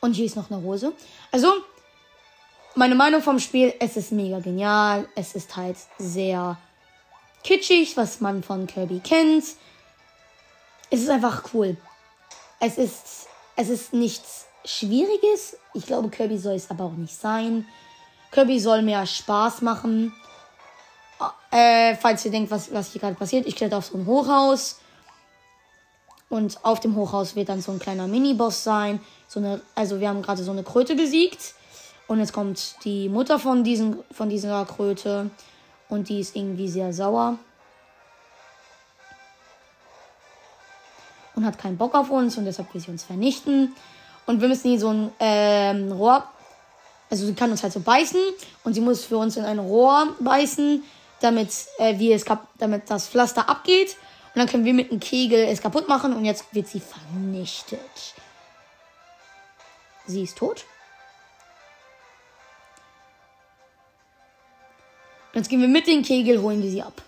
[0.00, 0.92] Und hier ist noch eine Rose.
[1.32, 1.52] Also,
[2.74, 5.08] meine Meinung vom Spiel, es ist mega genial.
[5.14, 6.58] Es ist halt sehr
[7.42, 9.44] kitschig, was man von Kirby kennt.
[10.90, 11.76] Es ist einfach cool.
[12.60, 15.56] Es ist, es ist nichts Schwieriges.
[15.74, 17.66] Ich glaube, Kirby soll es aber auch nicht sein.
[18.30, 20.12] Kirby soll mehr Spaß machen.
[21.50, 24.80] Äh, falls ihr denkt, was, was hier gerade passiert, ich kletter auf so ein Hochhaus.
[26.28, 29.00] Und auf dem Hochhaus wird dann so ein kleiner Mini-Boss sein.
[29.28, 31.54] So eine, also wir haben gerade so eine Kröte besiegt.
[32.08, 35.30] Und jetzt kommt die Mutter von, diesen, von dieser Kröte.
[35.88, 37.38] Und die ist irgendwie sehr sauer.
[41.36, 42.36] Und hat keinen Bock auf uns.
[42.36, 43.74] Und deshalb will sie uns vernichten.
[44.26, 46.24] Und wir müssen hier so ein ähm, Rohr.
[47.08, 48.20] Also sie kann uns halt so beißen.
[48.64, 50.82] Und sie muss für uns in ein Rohr beißen,
[51.20, 52.24] damit, äh, wir es
[52.58, 53.96] damit das Pflaster abgeht.
[54.34, 57.80] Und dann können wir mit einem Kegel es kaputt machen und jetzt wird sie vernichtet.
[60.06, 60.66] Sie ist tot.
[65.32, 67.00] Jetzt gehen wir mit dem Kegel, holen wir sie ab.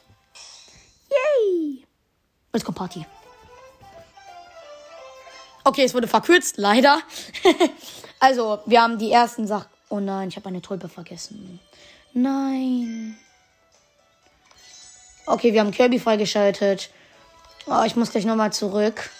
[1.10, 1.84] Yay!
[2.52, 3.06] Jetzt kommt Party.
[5.68, 6.98] Okay, es wurde verkürzt, leider.
[8.20, 9.68] also, wir haben die ersten Sachen.
[9.90, 11.60] Oh nein, ich habe eine Tulpe vergessen.
[12.14, 13.18] Nein.
[15.26, 16.88] Okay, wir haben Kirby freigeschaltet.
[17.66, 19.10] Oh, ich muss gleich nochmal zurück.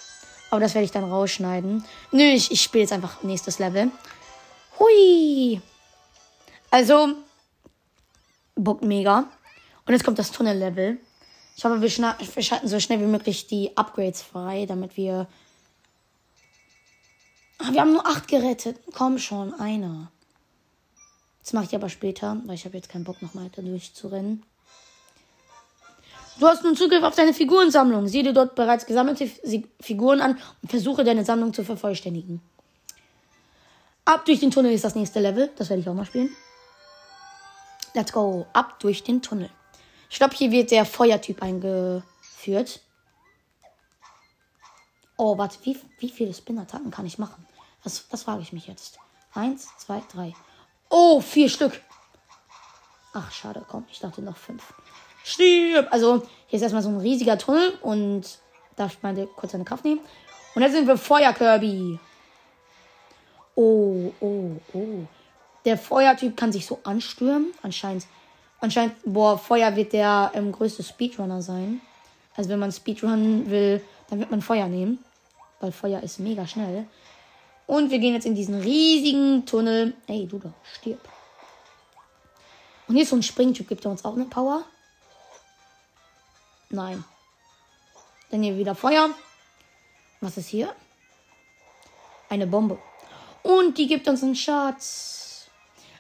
[0.51, 1.85] Aber das werde ich dann rausschneiden.
[2.13, 3.91] Nö, ich, ich spiele jetzt einfach nächstes Level.
[4.79, 5.61] Hui.
[6.71, 7.09] Also,
[8.55, 9.29] bockt mega.
[9.85, 10.97] Und jetzt kommt das Tunnel-Level.
[11.59, 15.27] Ich hoffe, wir, wir schalten so schnell wie möglich die Upgrades frei, damit wir.
[17.59, 18.79] Ah, wir haben nur acht gerettet.
[18.95, 20.11] Komm schon, einer.
[21.43, 24.45] Das mache ich aber später, weil ich habe jetzt keinen Bock, noch weiter durchzurennen.
[26.39, 28.07] Du hast nun Zugriff auf deine Figurensammlung.
[28.07, 29.29] Sieh dir dort bereits gesammelte
[29.81, 32.41] Figuren an und versuche deine Sammlung zu vervollständigen.
[34.05, 35.51] Ab durch den Tunnel ist das nächste Level.
[35.57, 36.31] Das werde ich auch mal spielen.
[37.95, 38.47] Let's go.
[38.53, 39.51] Ab durch den Tunnel.
[40.09, 42.81] Ich glaube, hier wird der Feuertyp eingeführt.
[45.17, 47.48] Oh, warte, wie, wie viele Spin-Attacken kann ich machen?
[47.89, 48.99] Das, das frage ich mich jetzt.
[49.33, 50.35] Eins, zwei, drei.
[50.91, 51.81] Oh, vier Stück.
[53.15, 54.75] Ach, schade, komm, ich dachte noch fünf.
[55.25, 55.89] Stirb!
[55.91, 58.41] Also, hier ist erstmal so ein riesiger Tunnel und
[58.77, 60.01] darf ich mal kurz eine Kraft nehmen.
[60.55, 61.99] Und jetzt sind wir Feuer Kirby.
[63.55, 65.07] Oh, oh, oh.
[65.65, 67.55] Der Feuertyp kann sich so anstürmen.
[67.63, 68.07] Anscheinend,
[68.61, 71.81] anscheinend, boah, Feuer wird der ähm, größte Speedrunner sein.
[72.37, 75.03] Also wenn man Speedrunnen will, dann wird man Feuer nehmen.
[75.61, 76.87] Weil Feuer ist mega schnell.
[77.69, 79.95] Und wir gehen jetzt in diesen riesigen Tunnel.
[80.07, 81.07] Ey, du doch, stirb.
[82.89, 84.65] Und hier ist so ein Springtyp, gibt er uns auch eine Power.
[86.71, 87.05] Nein.
[88.31, 89.11] Dann hier wieder Feuer.
[90.23, 90.75] Was ist hier?
[92.31, 92.79] Eine Bombe.
[93.43, 95.51] Und die gibt uns einen Schatz.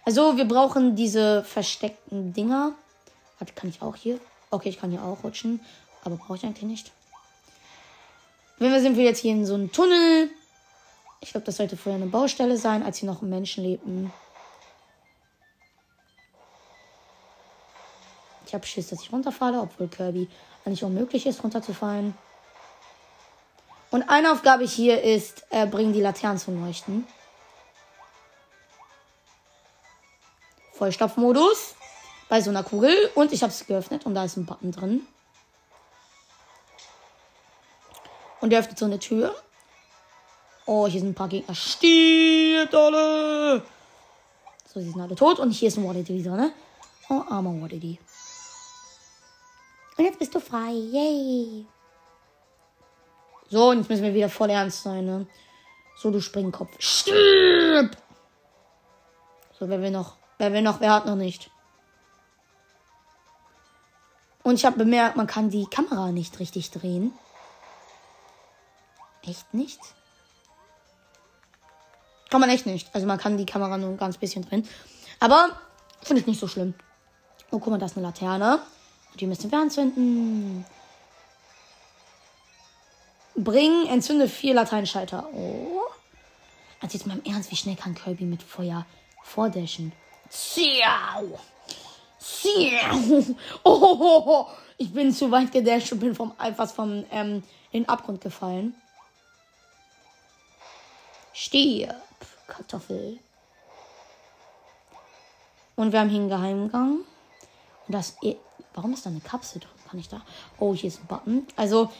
[0.06, 2.72] Also, wir brauchen diese versteckten Dinger.
[3.38, 4.18] Warte, kann ich auch hier?
[4.50, 5.60] Okay, ich kann hier auch rutschen.
[6.02, 6.92] Aber brauche ich eigentlich nicht.
[8.56, 10.30] Wenn wir sind wir jetzt hier in so einem Tunnel.
[11.20, 14.12] Ich glaube, das sollte vorher eine Baustelle sein, als hier noch Menschen lebten.
[18.46, 20.28] Ich habe Schiss, dass ich runterfalle, obwohl Kirby
[20.64, 22.14] eigentlich unmöglich ist, runterzufallen.
[23.90, 27.06] Und eine Aufgabe hier ist, äh, bringen die Laternen zum Leuchten.
[30.72, 31.74] Vollstopfmodus
[32.28, 32.94] bei so einer Kugel.
[33.14, 35.06] Und ich habe es geöffnet und da ist ein Button drin.
[38.40, 39.34] Und der öffnet so eine Tür.
[40.70, 41.54] Oh, hier sind ein paar Gegner.
[41.54, 43.62] Stirbt alle!
[44.66, 45.38] So, sie sind alle tot.
[45.38, 46.52] Und hier ist ein Waddedy drin.
[47.08, 47.98] Oh, armer Waddedy.
[49.96, 50.72] Und jetzt bist du frei.
[50.72, 51.64] Yay.
[53.48, 55.26] So, und jetzt müssen wir wieder voll ernst sein, ne?
[55.96, 56.78] So, du Springkopf.
[56.78, 57.96] Stirb!
[59.58, 60.16] So, wer will noch?
[60.36, 60.82] Wer will noch?
[60.82, 61.50] Wer hat noch nicht?
[64.42, 67.14] Und ich habe bemerkt, man kann die Kamera nicht richtig drehen.
[69.22, 69.80] Echt nicht?
[72.30, 72.88] Kann man echt nicht.
[72.94, 74.68] Also man kann die Kamera nur ein ganz bisschen drehen.
[75.20, 75.58] Aber
[76.02, 76.74] finde ich nicht so schlimm.
[77.50, 78.60] Oh, guck mal, da ist eine Laterne.
[79.18, 80.64] Die müssen wir anzünden.
[83.34, 85.28] Bring, entzünde vier Lateinschalter.
[85.32, 85.80] Oh.
[86.80, 88.84] Also jetzt mal im Ernst, wie schnell kann Kirby mit Feuer
[89.22, 89.92] vordashen?
[90.28, 91.38] Ciao!
[92.20, 93.36] Ciao!
[93.64, 94.46] Oh.
[94.76, 98.74] Ich bin zu weit gedasht und bin vom, einfach vom ähm, in den Abgrund gefallen.
[101.32, 101.96] Stirb,
[102.48, 103.20] Kartoffel.
[105.76, 106.98] Und wir haben hier einen Geheimgang.
[107.86, 108.16] Und das.
[108.74, 109.70] Warum ist da eine Kapsel drin?
[109.88, 110.22] Kann ich da?
[110.58, 111.46] Oh, hier ist ein Button.
[111.56, 111.90] Also,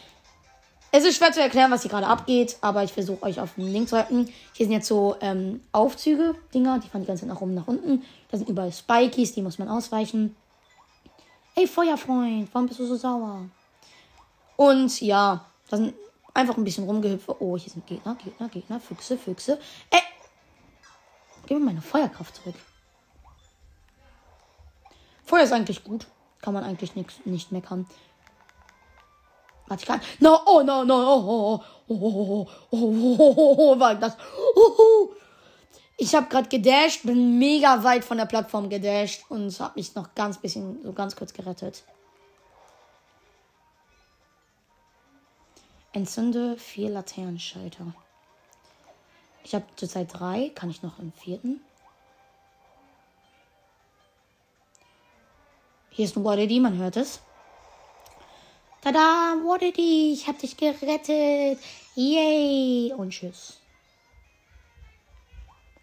[0.91, 3.69] es ist schwer zu erklären, was hier gerade abgeht, aber ich versuche euch auf den
[3.69, 4.33] Link zu halten.
[4.55, 7.67] Hier sind jetzt so ähm, Aufzüge, Dinger, die fahren die ganze Zeit nach oben, nach
[7.69, 8.05] unten.
[8.31, 10.35] Da sind überall Spikies, die muss man ausweichen.
[11.55, 13.43] Ey, Feuerfreund, warum bist du so sauer?
[14.57, 15.95] Und ja, da sind
[16.33, 17.29] einfach ein bisschen rumgehüpft.
[17.39, 19.59] Oh, hier sind Gegner, Gegner, Gegner, Füchse, Füchse.
[19.91, 20.01] Ey!
[21.49, 22.55] Gib mir meine Feuerkraft zurück.
[25.25, 26.07] Feuer ist eigentlich gut.
[26.43, 27.87] Kann man eigentlich nix, nicht meckern.
[29.67, 30.03] Warte, ich kann.
[30.21, 34.19] No, oh, no, no, oh, oh, oh, oh, oh, oh, oh, war das.
[34.57, 35.15] Oh, oh.
[35.97, 40.15] Ich habe gerade gedasht, bin mega weit von der Plattform gedasht und habe mich noch
[40.15, 41.83] ganz bisschen, so ganz kurz gerettet.
[45.93, 47.95] Entzünde vier Laternenschalter.
[49.49, 50.51] Ich habe zurzeit drei.
[50.55, 51.63] Kann ich noch einen vierten?
[55.89, 57.23] Hier ist ein Wadidi, man hört es.
[58.83, 61.59] Tada, Wadidi, ich hab dich gerettet.
[61.95, 62.93] Yay.
[62.93, 63.59] Und tschüss.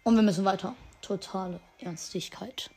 [0.04, 0.76] Und wir müssen weiter.
[1.02, 2.70] Totale Ernstigkeit.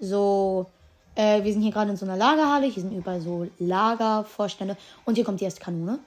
[0.00, 0.70] So,
[1.16, 2.68] äh, wir sind hier gerade in so einer Lagerhalle.
[2.68, 4.78] Hier sind überall so Lagervorstände.
[5.04, 5.98] Und hier kommt die erste Kanone.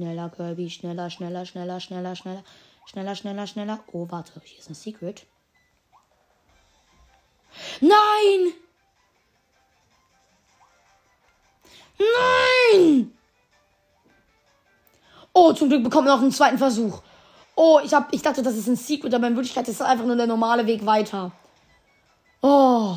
[0.00, 2.42] Schneller, Kirby, schneller, schneller, schneller, schneller, schneller.
[2.86, 3.80] Schneller, schneller, schneller.
[3.92, 5.26] Oh, warte, hier ist ein Secret.
[7.82, 8.54] Nein!
[11.98, 13.12] Nein!
[15.34, 17.02] Oh, zum Glück bekommen wir noch einen zweiten Versuch.
[17.54, 20.06] Oh, ich, hab, ich dachte, das ist ein Secret, aber in Wirklichkeit ist das einfach
[20.06, 21.30] nur der normale Weg weiter.
[22.40, 22.96] Oh.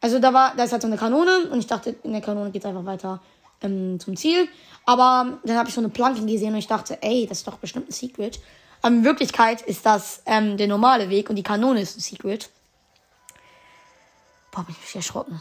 [0.00, 2.50] Also da war, da ist halt so eine Kanone und ich dachte, in der Kanone
[2.50, 3.20] geht es einfach weiter
[3.62, 4.48] ähm, zum Ziel.
[4.86, 7.58] Aber dann habe ich so eine Planke gesehen und ich dachte, ey, das ist doch
[7.58, 8.40] bestimmt ein Secret.
[8.82, 12.50] Aber in Wirklichkeit ist das ähm, der normale Weg und die Kanone ist ein Secret.
[14.52, 15.40] Boah, bin ich erschrocken.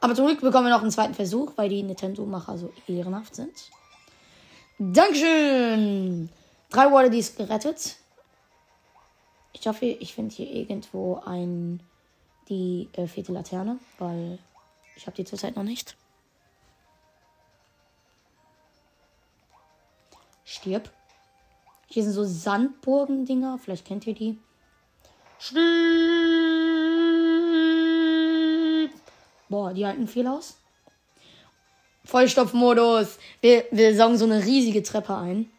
[0.00, 3.52] Aber zurück bekommen wir noch einen zweiten Versuch, weil die Nintendo-Macher so ehrenhaft sind.
[4.78, 6.30] Dankeschön!
[6.70, 7.96] Drei Wallabies gerettet.
[9.52, 11.80] Ich hoffe, ich finde hier irgendwo ein
[12.48, 14.38] die äh, vierte Laterne, weil
[14.96, 15.96] ich habe die zurzeit noch nicht.
[20.48, 20.90] Stirb.
[21.88, 23.58] Hier sind so Sandburgen-Dinger.
[23.62, 24.38] Vielleicht kennt ihr die.
[25.38, 25.60] Stirb!
[29.50, 30.56] Boah, die halten viel aus.
[32.04, 33.18] Vollstoffmodus.
[33.42, 35.52] Wir, wir saugen so eine riesige Treppe ein.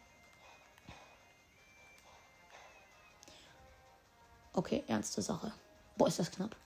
[4.54, 5.52] Okay, ernste Sache.
[5.96, 6.56] Boah, ist das knapp.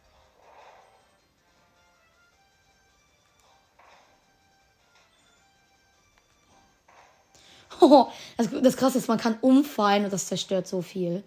[8.36, 11.22] Das, das krasse ist, man kann umfallen und das zerstört so viel.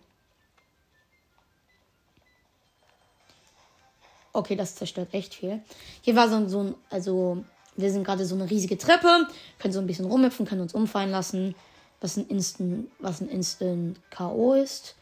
[4.34, 5.62] Okay, das zerstört echt viel.
[6.02, 7.44] Hier war so, so ein, also
[7.76, 11.12] wir sind gerade so eine riesige Treppe, können so ein bisschen rumhüpfen, können uns umfallen
[11.12, 11.56] lassen,
[12.02, 14.54] was ein Instant, was ein Instant K.O.
[14.54, 14.96] ist.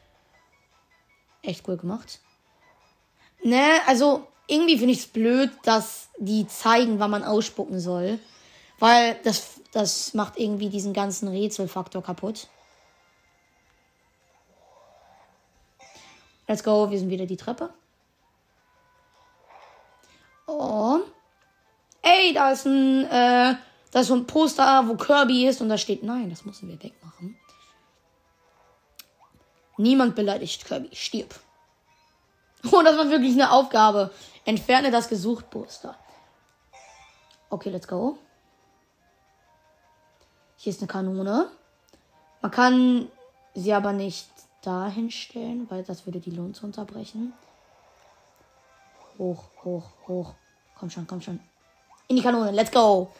[1.41, 2.19] Echt cool gemacht.
[3.43, 8.19] Ne, also irgendwie finde ich es blöd, dass die zeigen, wann man ausspucken soll.
[8.79, 12.47] Weil das, das macht irgendwie diesen ganzen Rätselfaktor kaputt.
[16.47, 17.73] Let's go, wir sind wieder die Treppe.
[20.47, 20.99] Oh.
[22.01, 23.55] Ey, da ist ein, äh,
[23.91, 26.81] da ist so ein Poster, wo Kirby ist und da steht, nein, das müssen wir
[26.81, 27.37] wegmachen.
[29.75, 30.95] Niemand beleidigt Kirby.
[30.95, 31.35] Stirb.
[32.71, 34.09] Oh, das war wirklich eine Aufgabe.
[34.43, 35.95] Entferne das Gesucht-Poster.
[37.51, 38.17] Okay, let's go.
[40.65, 41.51] Hier ist eine Kanone.
[42.41, 43.07] Man kann
[43.53, 44.27] sie aber nicht
[44.63, 47.33] dahin stellen, weil das würde die Lunze unterbrechen.
[49.19, 50.33] Hoch, hoch, hoch.
[50.79, 51.39] Komm schon, komm schon.
[52.07, 53.13] In die Kanone, let's go.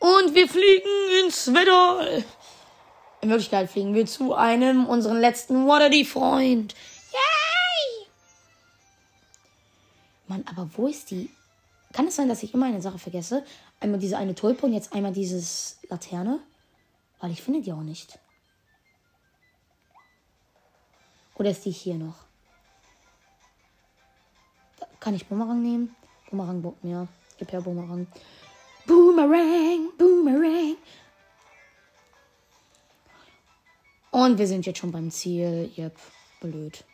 [0.00, 2.24] Und wir fliegen ins Wetter.
[3.20, 6.74] In Wirklichkeit fliegen wir zu einem unseren letzten Waterdy-Freund.
[7.12, 8.08] Yay!
[10.26, 11.30] Mann, aber wo ist die?
[11.96, 13.42] Kann es sein, dass ich immer eine Sache vergesse?
[13.80, 16.40] Einmal diese eine Tulpe und jetzt einmal dieses Laterne?
[17.20, 18.18] Weil ich finde die auch nicht.
[21.36, 22.16] Oder ist die hier noch?
[25.00, 25.96] Kann ich Bumerang nehmen?
[26.28, 27.08] Bumerang, Bum ja.
[27.38, 28.06] Gib her Bumerang.
[28.86, 30.76] Boomerang, Boomerang.
[34.10, 35.72] Und wir sind jetzt schon beim Ziel.
[35.78, 35.98] Yep,
[36.42, 36.84] blöd.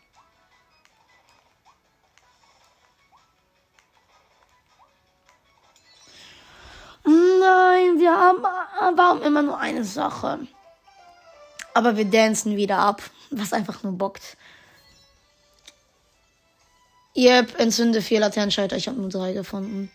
[7.42, 8.44] Nein, wir haben,
[8.98, 10.46] haben immer nur eine Sache.
[11.74, 14.36] Aber wir dancen wieder ab, was einfach nur bockt.
[17.16, 18.76] Yep, entzünde vier Laternenschalter.
[18.76, 19.90] Ich habe nur drei gefunden.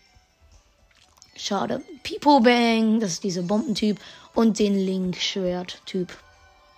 [1.36, 1.82] Schade.
[2.02, 3.98] Pipo Bang, das ist dieser Bombentyp.
[4.34, 6.16] Und den Link-Schwert-Typ.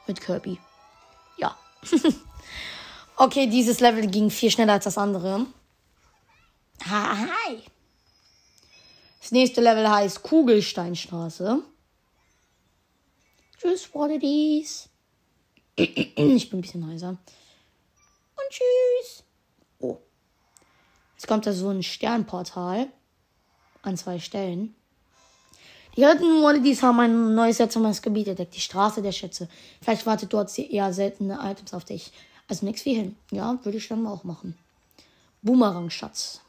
[0.06, 0.58] Mit Kirby.
[1.36, 1.56] Ja.
[3.16, 5.46] okay, dieses Level ging viel schneller als das andere.
[6.88, 7.62] Hi.
[9.20, 11.62] Das nächste Level heißt Kugelsteinstraße.
[13.58, 14.10] Tschüss, what.
[15.76, 17.10] Ich bin ein bisschen heiser.
[17.10, 19.22] Und tschüss.
[19.78, 19.98] Oh.
[21.14, 22.88] Jetzt kommt da so ein Sternportal.
[23.82, 24.74] An zwei Stellen.
[25.96, 28.54] Die alten Wallabies haben ein neues seltsames Gebiet entdeckt.
[28.54, 29.48] Die Straße der Schätze.
[29.80, 32.12] Vielleicht wartet dort eher seltene Items auf dich.
[32.46, 33.16] Also nichts wie hin.
[33.30, 34.56] Ja, würde ich dann auch machen.
[35.42, 36.42] Boomerang-Schatz.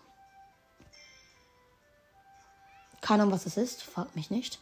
[3.01, 3.83] Keine Ahnung, was das ist.
[3.83, 4.59] Fragt mich nicht.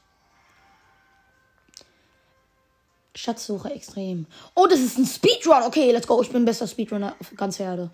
[3.15, 4.27] Schatzsuche extrem.
[4.55, 5.63] Oh, das ist ein Speedrun.
[5.63, 6.21] Okay, let's go.
[6.21, 7.91] Ich bin bester Speedrunner auf ganz Erde.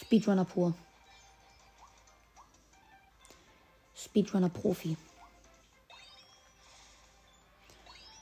[0.00, 0.74] Speedrunner pur.
[3.94, 4.96] Speedrunner Profi.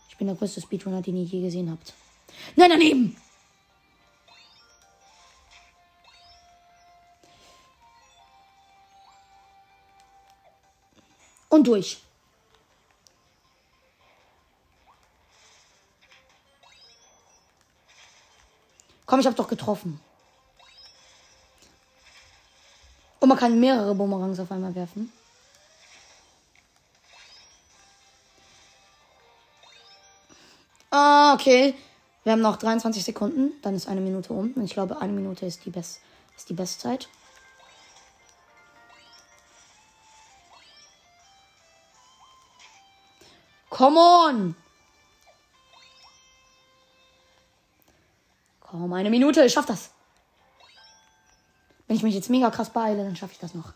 [0.08, 1.92] Ich bin der größte Speedrunner, den ihr je gesehen habt.
[2.56, 3.16] Nein, daneben!
[11.56, 11.96] Und durch.
[19.06, 19.98] Komm, ich hab doch getroffen.
[23.20, 25.10] Und man kann mehrere Bumerangs auf einmal werfen.
[30.90, 31.74] Ah, okay.
[32.24, 33.52] Wir haben noch 23 Sekunden.
[33.62, 34.52] Dann ist eine Minute um.
[34.62, 36.00] Ich glaube, eine Minute ist die, Best
[36.36, 37.08] ist die Bestzeit.
[43.76, 44.56] Come on!
[48.60, 49.44] Komm, eine Minute.
[49.44, 49.90] Ich schaff das.
[51.86, 53.74] Wenn ich mich jetzt mega krass beeile, dann schaffe ich das noch.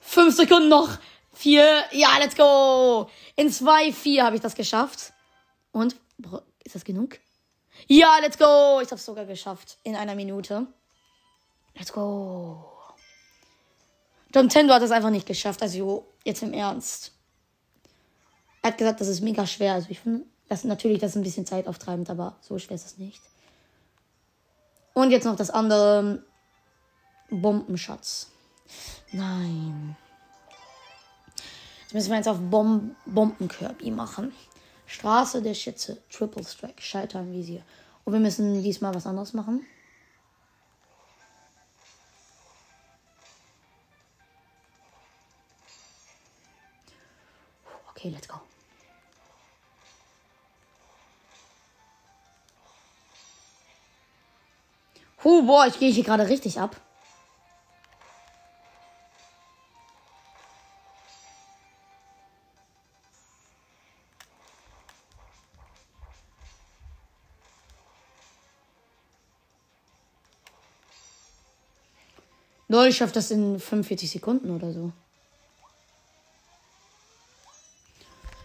[0.00, 0.98] Fünf Sekunden noch.
[1.32, 1.84] Vier.
[1.92, 3.08] Ja, let's go.
[3.36, 5.12] In zwei, vier habe ich das geschafft.
[5.70, 5.94] Und,
[6.64, 7.20] ist das genug?
[7.86, 8.80] Ja, let's go.
[8.82, 9.78] Ich habe es sogar geschafft.
[9.84, 10.66] In einer Minute.
[11.76, 12.73] Let's go.
[14.42, 15.62] Nintendo hat das einfach nicht geschafft.
[15.62, 17.12] Also, jetzt im Ernst.
[18.62, 19.74] Er hat gesagt, das ist mega schwer.
[19.74, 22.98] Also, ich finde, das natürlich, das ist ein bisschen zeitauftreibend, aber so schwer ist es
[22.98, 23.20] nicht.
[24.94, 26.22] Und jetzt noch das andere
[27.30, 28.30] Bombenschatz.
[29.12, 29.96] Nein.
[31.82, 34.32] Jetzt müssen wir jetzt auf Bom Bombenkirby machen.
[34.86, 35.98] Straße der Schütze.
[36.10, 36.80] Triple Strike.
[36.80, 37.62] Schalter im Visier.
[38.04, 39.64] Und wir müssen diesmal was anderes machen.
[48.04, 48.38] Okay, let's go.
[55.24, 56.76] Huh, boah, ich gehe hier gerade richtig ab.
[72.68, 74.92] Lol, ich schaffe das in 45 Sekunden oder so.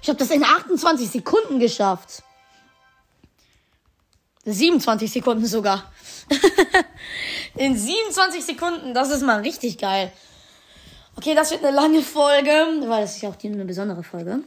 [0.10, 2.24] Ich habe das in 28 Sekunden geschafft.
[4.44, 5.84] 27 Sekunden sogar.
[7.56, 10.12] In 27 Sekunden, das ist mal richtig geil.
[11.16, 12.50] Okay, das wird eine lange Folge,
[12.88, 14.40] weil das ist ja auch eine besondere Folge.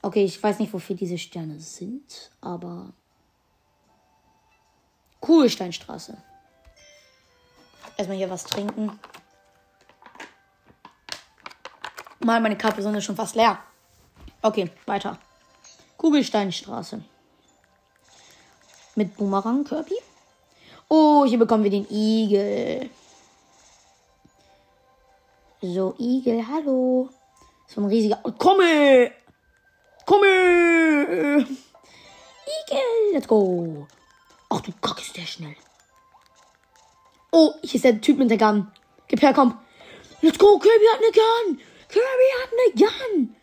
[0.00, 2.92] Okay, ich weiß nicht, wofür diese Sterne sind, aber.
[5.18, 6.16] Kugelsteinstraße.
[7.96, 9.00] Erstmal hier was trinken.
[12.24, 13.58] Mal, meine Kapsel ist schon fast leer.
[14.40, 15.18] Okay, weiter.
[15.98, 17.02] Kugelsteinstraße.
[18.94, 19.96] Mit Boomerang Kirby.
[20.88, 22.88] Oh, hier bekommen wir den Igel.
[25.60, 27.10] So, Igel, hallo.
[27.66, 28.18] So ein riesiger.
[28.22, 29.12] Oh, komme!
[30.06, 31.46] Komme!
[32.56, 33.86] Igel, let's go.
[34.48, 35.56] Ach, du Kack, ist der schnell.
[37.32, 38.72] Oh, hier ist der Typ mit der Gun.
[39.08, 39.58] Gib her, komm.
[40.22, 41.73] Let's go, Kirby hat eine Gun.
[41.94, 43.36] Kirby hat eine Gun.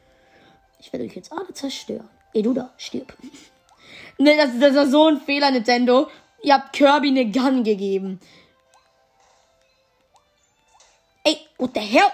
[0.80, 2.10] Ich werde euch jetzt alle zerstören.
[2.34, 3.16] Ey, du da, stirb.
[4.18, 6.10] Ne, das, das war so ein Fehler, Nintendo.
[6.44, 8.20] Ihr habt Kirby eine Gun gegeben.
[11.24, 12.12] Ey, what the hell?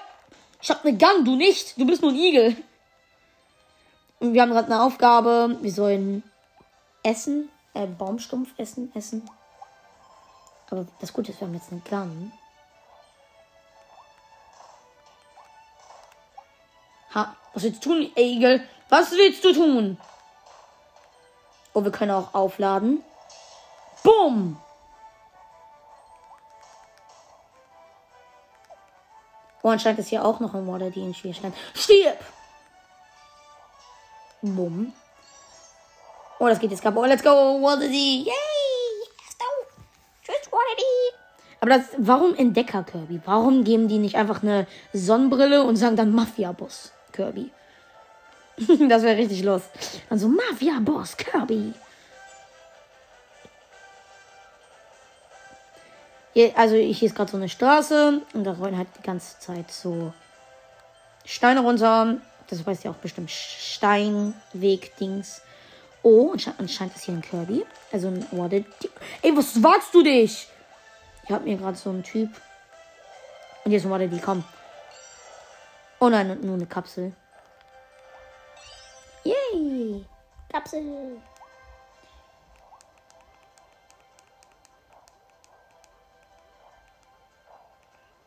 [0.62, 1.80] Ich hab eine Gun, du nicht.
[1.80, 2.56] Du bist nur ein Igel.
[4.20, 5.58] Und wir haben gerade eine Aufgabe.
[5.62, 6.24] Wir sollen
[7.02, 7.50] essen.
[7.74, 9.28] Äh, Baumstumpf essen, essen.
[10.70, 12.32] Aber das Gute ist, wir haben jetzt eine Gun.
[17.18, 18.62] Ha, was willst du tun, Igel?
[18.90, 19.98] Was willst du tun?
[21.74, 23.04] Oh, wir können auch aufladen.
[24.04, 24.62] Bumm!
[29.64, 31.56] Oh, anscheinend ist hier auch noch ein Water, die in Schwierigkeiten.
[31.74, 32.20] Stirb!
[34.44, 34.94] Bumm.
[36.38, 37.08] Oh, das geht jetzt kaputt.
[37.08, 38.28] Let's go, Water Yay!
[38.28, 39.46] Let's go!
[40.24, 40.84] Tschüss, Water
[41.62, 43.20] Aber das, warum Entdecker Kirby?
[43.26, 47.52] Warum geben die nicht einfach eine Sonnenbrille und sagen dann Mafia-Boss Kirby?
[48.88, 49.64] das wäre richtig los.
[50.10, 51.74] Dann so Mafia-Boss Kirby.
[56.34, 59.72] Hier, also hier ist gerade so eine Straße und da rollen halt die ganze Zeit
[59.72, 60.14] so
[61.26, 62.18] Steine runter.
[62.48, 65.42] Das weiß ja auch bestimmt Steinweg-Dings.
[66.04, 67.66] Oh, anscheinend ist hier ein Kirby.
[67.92, 68.66] Also ein Waddle.
[69.22, 70.48] Ey, was wagst du dich?
[71.24, 72.30] Ich hab mir gerade so einen Typ.
[73.66, 74.46] Und hier ist ein Waddle, komm.
[76.00, 77.16] Oh nein, nur eine Kapsel.
[79.24, 80.06] Yay!
[80.50, 81.20] Kapsel.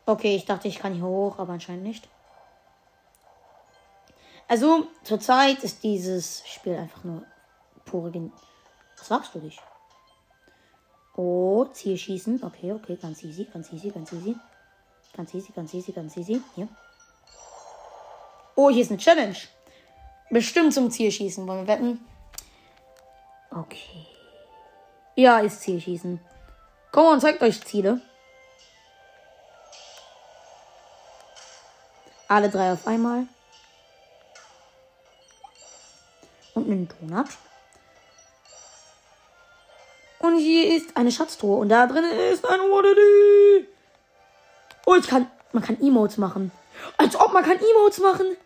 [0.05, 2.09] Okay, ich dachte, ich kann hier hoch, aber anscheinend nicht.
[4.49, 7.23] Also, zurzeit ist dieses Spiel einfach nur
[7.85, 8.33] pure Gen
[8.97, 9.57] Was sagst du dich?
[11.15, 12.43] Oh, Zielschießen.
[12.43, 14.35] Okay, okay, ganz easy, ganz easy, ganz easy.
[15.15, 16.41] Ganz easy, ganz easy, ganz easy.
[16.55, 16.67] Hier.
[18.55, 19.37] Oh, hier ist eine Challenge.
[20.29, 21.47] Bestimmt zum Zielschießen.
[21.47, 22.05] Wollen wir wetten?
[23.51, 24.07] Okay.
[25.15, 26.19] Ja, ist Zielschießen.
[26.91, 28.01] Komm und zeigt euch Ziele.
[32.27, 33.27] Alle drei auf einmal.
[36.53, 37.27] Und einen Donut.
[40.19, 41.57] Und hier ist eine Schatztruhe.
[41.57, 43.67] Und da drin ist ein Waddedy.
[44.85, 45.29] Oh, ich kann.
[45.51, 46.51] Man kann Emotes machen.
[46.97, 48.37] Als ob man kann Emotes machen.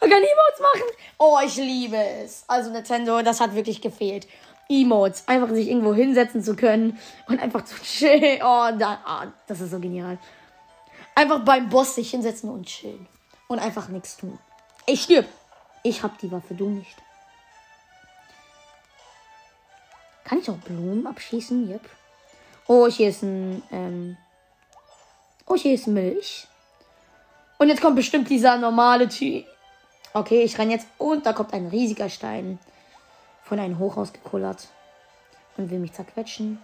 [0.00, 0.82] Man kann Emotes machen.
[1.18, 2.44] Oh, ich liebe es.
[2.46, 4.26] Also Nintendo, das hat wirklich gefehlt.
[4.68, 5.24] Emotes.
[5.26, 8.40] Einfach sich irgendwo hinsetzen zu können und einfach zu chillen.
[8.42, 10.18] Oh, da, oh, das ist so genial.
[11.14, 13.06] Einfach beim Boss sich hinsetzen und chillen.
[13.48, 14.38] Und einfach nichts tun.
[14.86, 15.26] Ich stirb.
[15.82, 16.96] Ich hab die Waffe, du nicht.
[20.24, 21.70] Kann ich auch Blumen abschießen?
[21.70, 21.88] Yep.
[22.66, 23.62] Oh, hier ist ein.
[23.70, 24.16] Ähm
[25.46, 26.48] oh, hier ist Milch.
[27.58, 29.46] Und jetzt kommt bestimmt dieser normale Typ.
[30.12, 30.86] Okay, ich renn jetzt.
[30.98, 32.58] Und da kommt ein riesiger Stein.
[33.42, 34.68] Von einem Hochhaus gekullert.
[35.56, 36.62] Und will mich zerquetschen.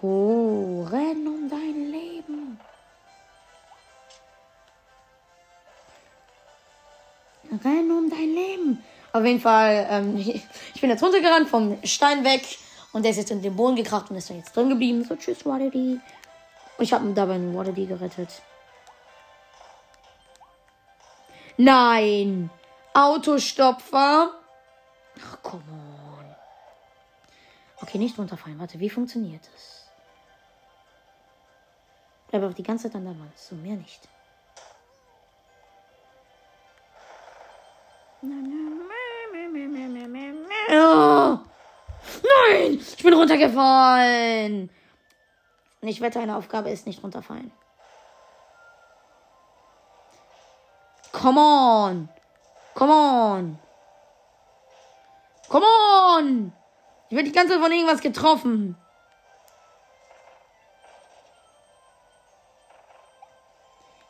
[0.00, 2.60] Oh, renn um dein Leben.
[7.64, 8.84] Renn um dein Leben.
[9.12, 10.16] Auf jeden Fall, ähm,
[10.74, 12.42] ich bin jetzt runtergerannt vom Stein weg
[12.92, 15.04] und der ist jetzt in den Boden gekracht und ist dann jetzt drin geblieben.
[15.04, 16.00] So, tschüss, Waddedy.
[16.78, 18.42] Und ich habe dabei einen Waddedy gerettet.
[21.56, 22.50] Nein!
[22.94, 24.32] Autostopfer.
[25.24, 26.34] Ach, come on.
[27.80, 28.58] Okay, nicht runterfallen.
[28.58, 29.86] Warte, wie funktioniert das?
[32.28, 33.38] Bleib auch die ganze Zeit an der Wand.
[33.38, 34.08] So, mehr nicht.
[40.70, 41.51] Oh.
[42.22, 42.78] Nein!
[42.80, 44.70] Ich bin runtergefallen!
[45.80, 47.50] Und ich wette, eine Aufgabe ist nicht runterfallen.
[51.12, 52.08] Come on!
[52.74, 53.58] Come on!
[55.48, 56.52] Come on!
[57.10, 58.76] Ich werde die ganze Zeit von irgendwas getroffen.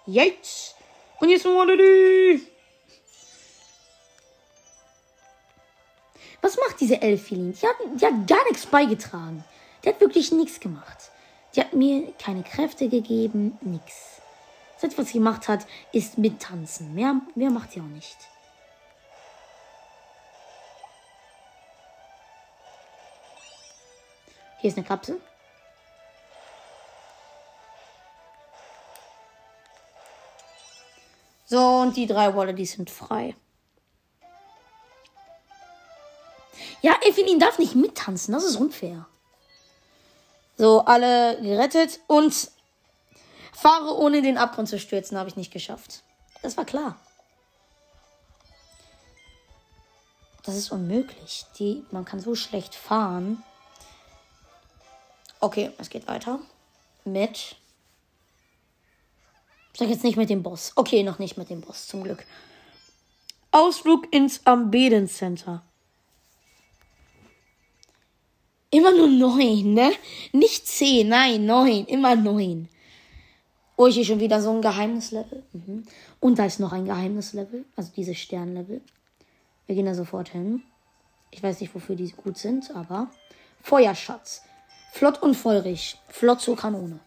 [0.07, 0.77] Jetzt.
[1.21, 2.52] Und jetzt Wallaby.
[6.43, 7.53] Was macht diese Elfilin?
[7.53, 9.45] Die hat, die hat gar nichts beigetragen.
[9.83, 11.11] Die hat wirklich nichts gemacht.
[11.55, 14.21] Die hat mir keine Kräfte gegeben, nichts.
[14.81, 16.95] Das, was sie gemacht hat, ist mittanzen.
[16.95, 18.17] Mehr, mehr macht sie auch nicht.
[24.59, 25.21] Hier ist eine Kapsel.
[31.45, 33.35] So, und die drei Wolle, die sind frei.
[36.83, 39.07] Ja, Evelyn darf nicht mittanzen, das ist unfair.
[40.59, 42.51] So, alle gerettet und
[43.53, 46.03] fahre ohne den Abgrund zu stürzen, habe ich nicht geschafft.
[46.43, 46.99] Das war klar.
[50.45, 51.47] Das ist unmöglich.
[51.59, 53.43] Die, man kann so schlecht fahren.
[55.41, 56.41] Okay, es geht weiter.
[57.05, 57.57] mit.
[59.73, 60.73] Ich sag jetzt nicht mit dem Boss.
[60.77, 62.25] Okay, noch nicht mit dem Boss, zum Glück.
[63.53, 65.63] Ausflug ins Ambeden-Center.
[68.73, 69.93] Immer nur neun, ne?
[70.33, 71.85] Nicht zehn, nein, neun.
[71.85, 72.71] Immer neun.
[73.77, 75.43] Oh, ich hier schon wieder so ein Geheimnislevel.
[75.53, 75.85] Mhm.
[76.21, 77.67] Und da ist noch ein Geheimnislevel.
[77.77, 78.81] Also dieses Sternlevel.
[79.67, 80.63] Wir gehen da sofort hin.
[81.31, 83.11] Ich weiß nicht, wofür die gut sind, aber.
[83.61, 84.43] Feuerschatz.
[84.93, 85.99] Flott und feurig.
[86.09, 86.99] Flott zur Kanone.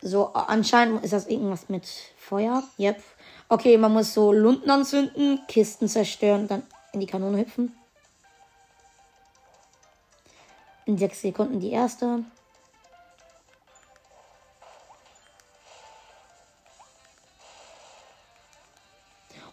[0.00, 2.62] So, anscheinend ist das irgendwas mit Feuer.
[2.78, 3.02] Yep.
[3.48, 6.62] Okay, man muss so Lunden anzünden, Kisten zerstören, dann
[6.92, 7.76] in die Kanone hüpfen.
[10.86, 12.24] In sechs Sekunden die erste.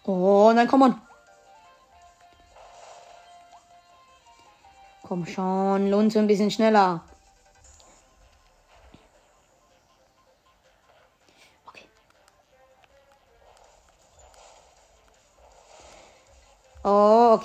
[0.04, 1.02] Oh, nein, komm on.
[5.04, 7.04] Komm schon, Lunte ein bisschen schneller.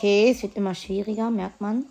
[0.02, 1.86] Okay, es wird immer schwieriger, merkt man.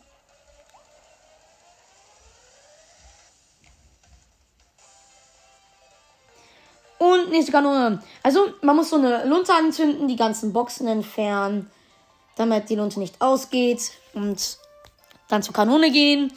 [6.98, 8.04] Und nächste Kanone.
[8.22, 11.72] Also, man muss so eine Lunte anzünden, die ganzen Boxen entfernen,
[12.36, 13.94] damit die Lunte nicht ausgeht.
[14.14, 14.58] Und
[15.30, 16.34] dann zur Kanone gehen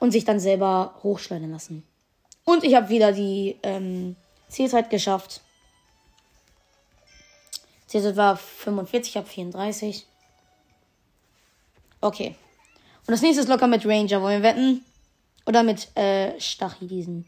[0.00, 1.86] und sich dann selber hochschleudern lassen.
[2.44, 4.16] Und ich habe wieder die ähm,
[4.48, 5.42] Zielzeit geschafft.
[7.86, 10.04] Zielzeit war 45, ich habe 34.
[12.00, 12.36] Okay.
[13.06, 14.22] Und das nächste ist locker mit Ranger.
[14.22, 14.84] Wollen wir wetten?
[15.46, 17.24] Oder mit äh, Stachy, diesen.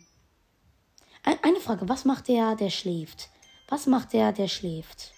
[1.23, 3.29] Eine Frage, was macht der, der schläft?
[3.69, 5.13] Was macht der, der schläft?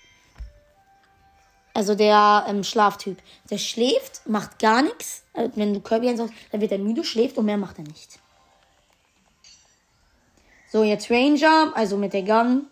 [1.75, 3.19] Also der ähm, Schlaftyp.
[3.51, 5.25] Der schläft, macht gar nichts.
[5.33, 8.19] Also wenn du Kirby ansagst, dann wird er müde, schläft und mehr macht er nicht.
[10.71, 12.67] So, jetzt Ranger, also mit der Gun.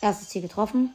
[0.00, 0.94] Erstes Ziel getroffen.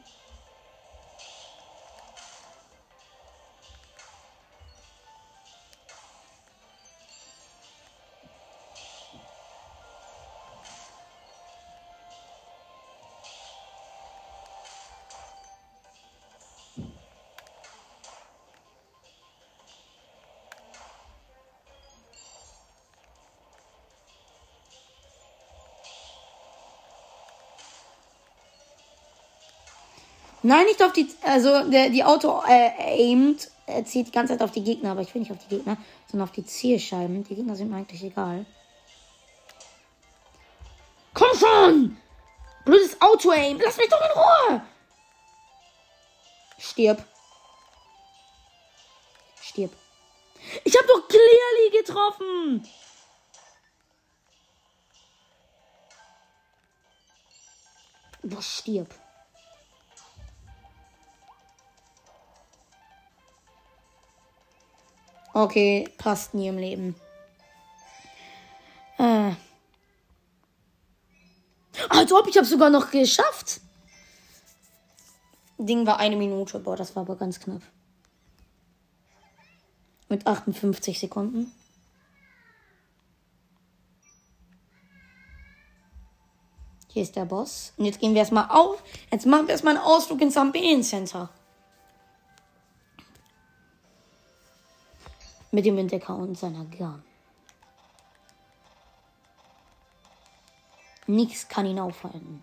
[30.50, 31.08] Nein, nicht auf die.
[31.22, 35.00] Also, der, die Auto äh, aimt, er zieht die ganze Zeit auf die Gegner, aber
[35.00, 35.76] ich will nicht auf die Gegner,
[36.10, 37.22] sondern auf die Zielscheiben.
[37.22, 38.44] Die Gegner sind mir eigentlich egal.
[41.14, 41.96] Komm schon!
[42.64, 43.60] Blödes Auto-Aim!
[43.62, 44.62] Lass mich doch in Ruhe!
[46.58, 47.04] Stirb.
[49.40, 49.70] Stirb.
[50.64, 52.68] Ich hab doch Clearly getroffen!
[58.24, 58.92] Boah, stirb.
[65.32, 66.96] Okay, passt nie im Leben.
[68.98, 69.32] Äh.
[71.88, 73.60] Als ob, ich habe sogar noch geschafft.
[75.58, 76.58] Ding war eine Minute.
[76.58, 77.62] Boah, das war aber ganz knapp.
[80.08, 81.52] Mit 58 Sekunden.
[86.88, 87.72] Hier ist der Boss.
[87.76, 88.82] Und jetzt gehen wir erstmal auf.
[89.12, 91.30] Jetzt machen wir erstmal einen Ausflug ins Ambien Center.
[95.50, 97.02] Mit dem Entdecker und seiner Gun.
[101.06, 102.42] Nichts kann ihn aufhalten.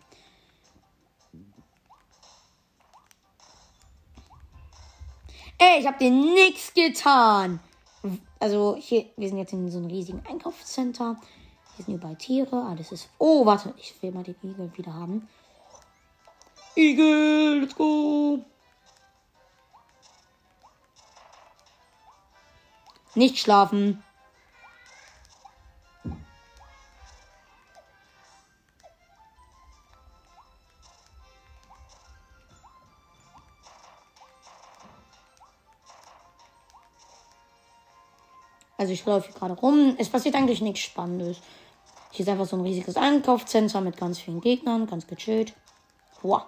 [5.57, 7.59] Ey, ich hab dir nichts getan.
[8.39, 11.17] Also hier, wir sind jetzt in so einem riesigen Einkaufscenter.
[11.75, 12.63] Hier sind überall Tiere.
[12.63, 13.09] Alles ist.
[13.17, 15.27] Oh, warte, ich will mal den Igel wieder haben.
[16.75, 18.39] Igel, let's go.
[23.17, 24.03] Nicht schlafen.
[38.77, 39.95] Also ich laufe hier gerade rum.
[39.97, 41.37] Es passiert eigentlich nichts Spannendes.
[42.11, 45.53] Hier ist einfach so ein riesiges Einkaufszentrum mit ganz vielen Gegnern, ganz gechillt.
[46.21, 46.43] Wow.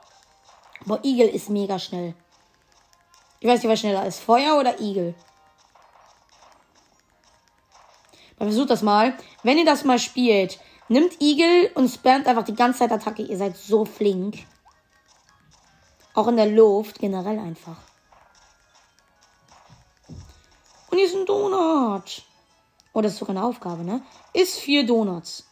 [0.86, 2.14] Aber Igel ist mega schnell.
[3.40, 4.20] Ich weiß nicht, was schneller ist.
[4.20, 5.16] Feuer oder Igel?
[8.40, 9.14] Versucht das mal.
[9.44, 13.22] Wenn ihr das mal spielt, nimmt Igel und spammt einfach die ganze Zeit Attacke.
[13.24, 14.46] Ihr seid so flink.
[16.14, 17.78] Auch in der Luft, generell einfach.
[20.92, 22.24] hier ist ein Donut.
[22.92, 24.02] Oh, das ist sogar eine Aufgabe, ne?
[24.34, 25.48] Ist vier Donuts.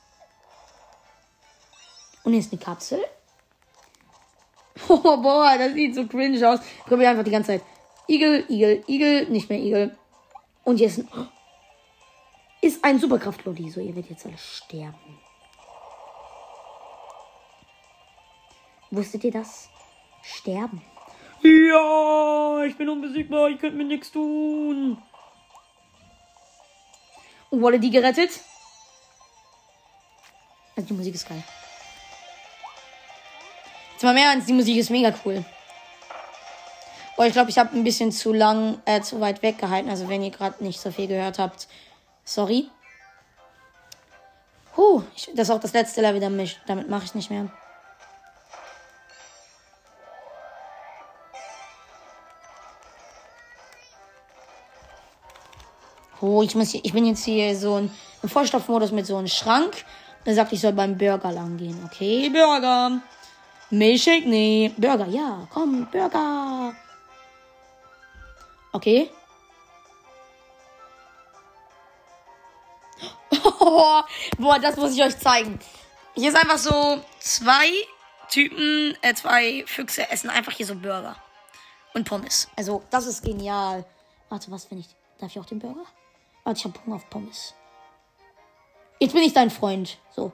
[2.23, 2.99] Und hier ist eine Kapsel.
[4.89, 6.59] Oh, boah, das sieht so cringe aus.
[6.61, 7.63] Ich probiere einfach die ganze Zeit.
[8.07, 9.97] Igel, Igel, Igel, nicht mehr Igel.
[10.63, 11.09] Und hier ist ein,
[12.67, 13.69] ist ein Superkraft-Lolli.
[13.69, 15.19] So, ihr werdet jetzt alle sterben.
[18.91, 19.69] Wusstet ihr das?
[20.21, 20.81] Sterben.
[21.41, 23.49] Ja, ich bin unbesiegbar.
[23.49, 25.01] Ich könnte mir nichts tun.
[27.49, 28.31] Und wurde die gerettet?
[30.75, 31.43] Also die Musik ist geil.
[33.93, 35.43] Jetzt mal mehr ernst, die Musik ist mega cool.
[37.17, 39.89] Oh, ich glaube, ich habe ein bisschen zu lang, äh, zu weit weggehalten.
[39.89, 41.67] Also wenn ihr gerade nicht so viel gehört habt,
[42.27, 42.69] sorry.
[44.75, 47.49] Huh, ich, das ist auch das letzte Level, damit, damit mache ich nicht mehr.
[56.19, 57.91] Oh, ich muss hier, ich bin jetzt hier so ein,
[58.23, 59.85] im Vollstoffmodus mit so einem Schrank.
[60.25, 61.79] Er sagt, ich soll beim Burger lang gehen.
[61.85, 62.99] Okay, Burger.
[63.69, 64.25] Milchshake?
[64.25, 64.73] Nee.
[64.77, 65.47] Burger, ja.
[65.53, 66.73] Komm, Burger.
[68.73, 69.09] Okay.
[74.37, 75.59] Boah, das muss ich euch zeigen.
[76.15, 77.69] Hier ist einfach so zwei
[78.29, 81.15] Typen, äh, zwei Füchse essen einfach hier so Burger.
[81.93, 82.47] Und Pommes.
[82.55, 83.85] Also, das ist genial.
[84.29, 84.95] Warte, was finde ich?
[85.19, 85.85] Darf ich auch den Burger?
[86.43, 87.53] Warte, ich habe Hunger auf Pommes.
[88.99, 89.97] Jetzt bin ich dein Freund.
[90.15, 90.31] So.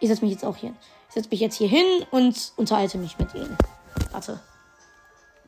[0.00, 0.74] Ich setze mich jetzt auch hier.
[1.08, 3.56] Ich setze mich jetzt hier hin und unterhalte mich mit ihnen.
[4.12, 4.40] Warte.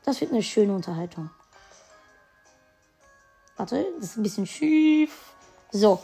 [0.04, 1.30] Das wird eine schöne Unterhaltung.
[3.56, 5.34] Warte, das ist ein bisschen schief.
[5.70, 6.02] So.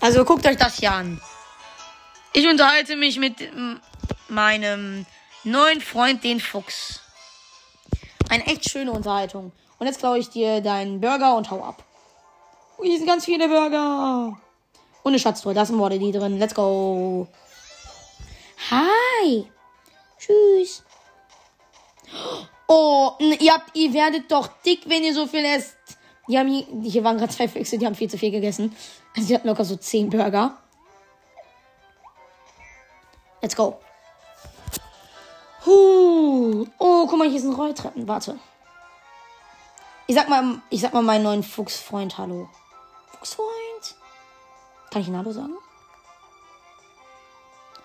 [0.00, 1.20] Also guckt euch das hier an.
[2.32, 3.34] Ich unterhalte mich mit
[4.28, 5.04] meinem
[5.44, 7.00] neuen Freund, den Fuchs.
[8.28, 9.52] Eine echt schöne Unterhaltung.
[9.78, 11.84] Und jetzt klaue ich dir deinen Burger und hau ab.
[12.78, 14.38] Oh, hier sind ganz viele Burger.
[15.02, 15.54] Und eine Schatztruhe.
[15.54, 16.38] Da ist ein Waddle drin.
[16.38, 17.26] Let's go.
[18.70, 19.50] Hi.
[20.18, 20.84] Tschüss.
[22.68, 25.76] Oh, ihr, habt, ihr werdet doch dick, wenn ihr so viel esst.
[26.28, 28.74] Die haben hier, hier waren gerade zwei Füchse, die haben viel zu viel gegessen.
[29.16, 30.56] Also die hatten locker so zehn Burger.
[33.42, 33.80] Let's go.
[35.64, 36.66] Huh.
[36.78, 38.06] Oh, guck mal, hier sind Rolltreppen.
[38.06, 38.38] Warte.
[40.06, 42.48] Ich sag mal, ich sag mal meinen neuen Fuchsfreund Hallo.
[43.12, 43.46] Fuchsfreund.
[44.90, 45.54] Kann ich ihn Hallo sagen?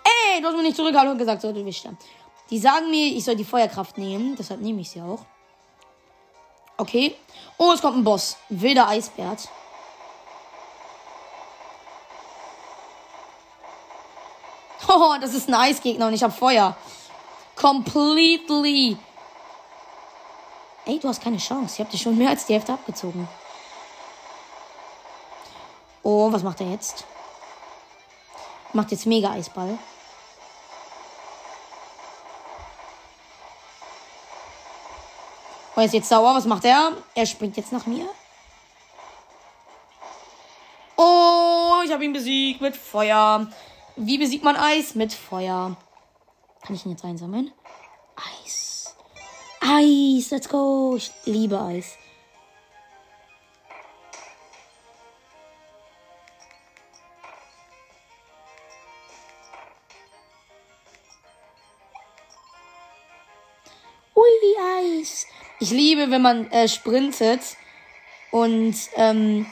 [0.03, 1.93] Ey, du hast mir nicht zurück Hallo gesagt, so du Wichter.
[2.49, 4.35] Die sagen mir, ich soll die Feuerkraft nehmen.
[4.35, 5.25] Deshalb nehme ich sie auch.
[6.77, 7.15] Okay.
[7.57, 8.37] Oh, es kommt ein Boss.
[8.49, 9.49] Wilder Eisbert.
[14.95, 16.75] Oh, das ist ein Eisgegner und ich habe Feuer.
[17.55, 18.97] Completely.
[20.85, 21.75] Ey, du hast keine Chance.
[21.75, 23.27] Ich habe dir schon mehr als die Hälfte abgezogen.
[26.03, 27.05] Oh, was macht er jetzt?
[28.73, 29.77] Macht jetzt mega Eisball.
[35.75, 36.35] Oh, er ist jetzt sauer.
[36.35, 36.91] Was macht er?
[37.15, 38.07] Er springt jetzt nach mir.
[40.95, 43.47] Oh, ich habe ihn besiegt mit Feuer.
[43.95, 44.95] Wie besiegt man Eis?
[44.95, 45.77] Mit Feuer.
[46.61, 47.51] Kann ich ihn jetzt einsammeln?
[48.15, 48.95] Eis.
[49.61, 50.95] Eis, let's go.
[50.97, 51.97] Ich liebe Eis.
[65.65, 67.41] Ich liebe, wenn man äh, sprintet
[68.29, 69.47] und ähm,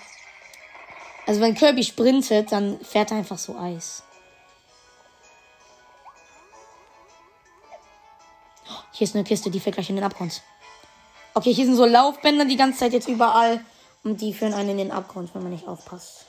[1.26, 4.04] also wenn Kirby sprintet, dann fährt er einfach so Eis.
[8.94, 10.42] Hier ist eine Kiste, die fällt gleich in den Abgrund.
[11.34, 13.66] Okay, hier sind so Laufbänder die ganze Zeit jetzt überall
[14.04, 16.26] und die führen einen in den Abgrund, wenn man nicht aufpasst.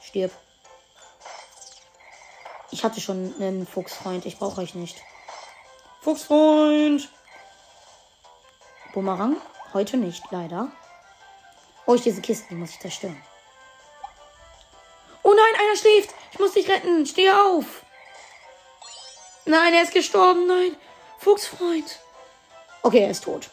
[0.00, 0.30] Stirb.
[2.70, 4.96] Ich hatte schon einen Fuchsfreund, ich brauche euch nicht.
[6.02, 7.08] Fuchsfreund.
[8.94, 9.36] Bumerang?
[9.74, 10.68] Heute nicht, leider.
[11.86, 13.20] Oh, ich diese Kisten, die muss ich zerstören.
[15.24, 16.14] Oh nein, einer schläft.
[16.32, 17.04] Ich muss dich retten.
[17.06, 17.84] Steh auf.
[19.50, 20.46] Nein, er ist gestorben.
[20.46, 20.76] Nein.
[21.18, 21.98] Fuchsfreund.
[22.82, 23.50] Okay, er ist tot.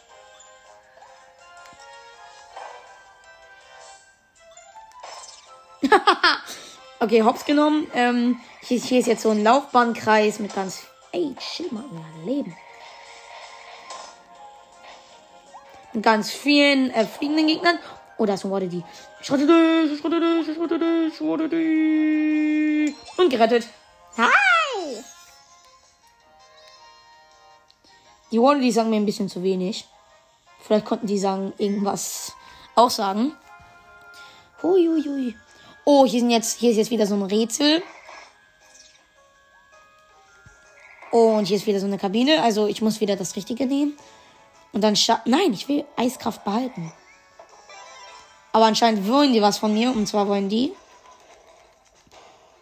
[7.00, 7.90] okay, hops genommen.
[7.94, 12.56] Ähm, hier, hier ist jetzt so ein Laufbahnkreis mit ganz Ey, chill mal euer Leben.
[15.94, 17.78] Mit ganz vielen äh, fliegenden Gegnern.
[18.18, 18.84] Oh, da ist ein Waddle.
[19.20, 22.94] Ich rette dich, ich rette dich, ich rette dich, ich rette dich.
[23.16, 23.66] Und gerettet.
[24.16, 24.57] Hi!
[28.30, 29.86] Die Waddle, die sagen mir ein bisschen zu wenig.
[30.60, 32.32] Vielleicht konnten die sagen irgendwas
[32.74, 33.32] auch sagen.
[34.62, 35.34] Huiuiui.
[35.84, 37.82] Oh, hier, sind jetzt, hier ist jetzt wieder so ein Rätsel.
[41.10, 42.42] Und hier ist wieder so eine Kabine.
[42.42, 43.96] Also ich muss wieder das Richtige nehmen.
[44.72, 46.92] Und dann scha Nein, ich will Eiskraft behalten.
[48.52, 49.90] Aber anscheinend wollen die was von mir.
[49.90, 50.72] Und zwar wollen die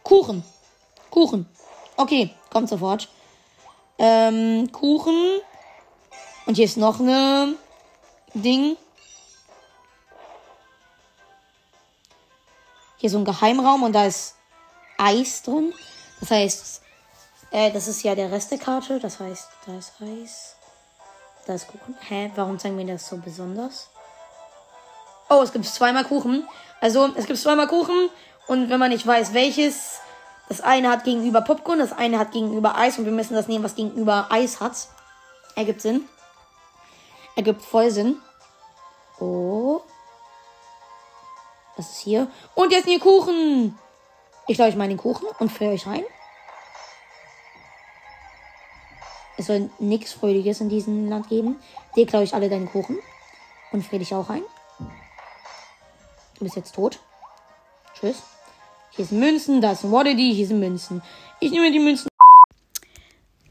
[0.03, 0.45] Kuchen.
[1.11, 1.49] Kuchen.
[1.97, 3.09] Okay, kommt sofort.
[3.99, 5.41] Ähm, Kuchen.
[6.47, 7.57] Und hier ist noch eine
[8.33, 8.77] Ding.
[12.99, 14.37] Hier so ein Geheimraum und da ist
[14.97, 15.75] Eis drin.
[16.21, 16.83] Das heißt,
[17.51, 19.01] äh, das ist ja der Rest der Karte.
[19.01, 20.57] Das heißt, da ist Eis.
[21.47, 21.97] Da ist Kuchen.
[22.09, 22.31] Hä?
[22.37, 23.91] Warum zeigen wir das so besonders?
[25.29, 26.49] Oh, es gibt zweimal Kuchen.
[26.81, 28.09] Also, es gibt zweimal Kuchen.
[28.47, 29.99] Und wenn man nicht weiß, welches,
[30.49, 32.99] das eine hat gegenüber Popcorn, das eine hat gegenüber Eis.
[32.99, 34.89] Und wir müssen das nehmen, was gegenüber Eis hat.
[35.57, 36.09] Ergibt Sinn.
[37.37, 38.17] Ergibt voll Sinn.
[39.21, 39.83] Oh.
[41.77, 42.29] Was ist hier?
[42.55, 43.79] Und jetzt hier Kuchen.
[44.49, 46.05] Ich lade euch mal den Kuchen und führe euch rein.
[49.37, 51.61] Es soll nichts Freudiges in diesem Land geben.
[51.95, 52.99] Dir klaue ich alle deinen Kuchen.
[53.73, 54.43] Und friere dich auch ein.
[56.39, 57.01] Du bist jetzt tot.
[57.95, 58.23] Tschüss.
[58.93, 61.03] Hier sind Münzen, da ist ein hier sind Münzen.
[61.41, 62.09] Ich nehme die Münzen.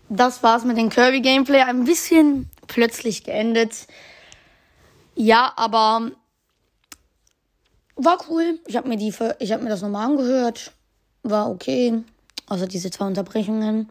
[0.10, 1.62] Das war's mit dem Kirby Gameplay.
[1.62, 3.88] Ein bisschen plötzlich geendet.
[5.16, 6.11] Ja, aber
[7.95, 8.59] war cool.
[8.68, 10.74] Ich habe mir die, ich habe mir das nochmal angehört.
[11.24, 12.03] War okay.
[12.47, 13.89] Außer diese zwei Unterbrechungen.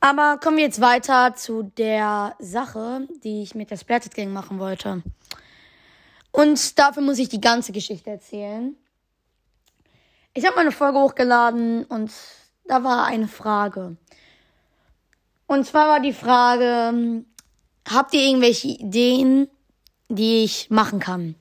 [0.00, 4.58] Aber kommen wir jetzt weiter zu der Sache, die ich mit der Splatted Gang machen
[4.58, 5.02] wollte.
[6.32, 8.76] Und dafür muss ich die ganze Geschichte erzählen.
[10.32, 12.12] Ich habe meine Folge hochgeladen und
[12.66, 13.96] da war eine Frage.
[15.50, 17.24] Und zwar war die Frage,
[17.90, 19.48] habt ihr irgendwelche Ideen,
[20.08, 21.34] die ich machen kann?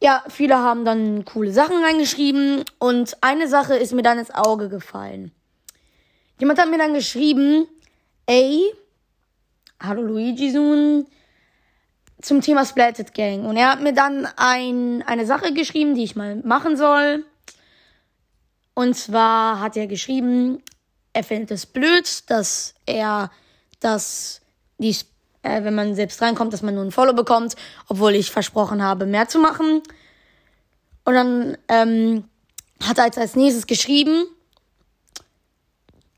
[0.00, 4.70] Ja, viele haben dann coole Sachen reingeschrieben und eine Sache ist mir dann ins Auge
[4.70, 5.30] gefallen.
[6.40, 7.68] Jemand hat mir dann geschrieben,
[8.24, 8.62] ey,
[9.78, 11.06] hallo Luigi Sohn,
[12.22, 13.44] zum Thema Splatted Gang.
[13.44, 17.26] Und er hat mir dann ein, eine Sache geschrieben, die ich mal machen soll.
[18.72, 20.62] Und zwar hat er geschrieben,
[21.16, 23.30] er findet es blöd, dass er
[23.80, 24.42] das,
[24.76, 24.94] die,
[25.42, 27.56] äh, wenn man selbst reinkommt, dass man nur ein Follow bekommt,
[27.88, 29.82] obwohl ich versprochen habe, mehr zu machen.
[31.04, 32.24] Und dann ähm,
[32.82, 34.26] hat er als, als nächstes geschrieben,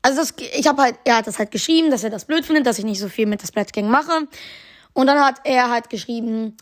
[0.01, 2.65] also das, ich habe halt, er hat das halt geschrieben, dass er das blöd findet,
[2.65, 4.27] dass ich nicht so viel mit der Splat Gang mache.
[4.91, 6.57] Und dann hat er halt geschrieben,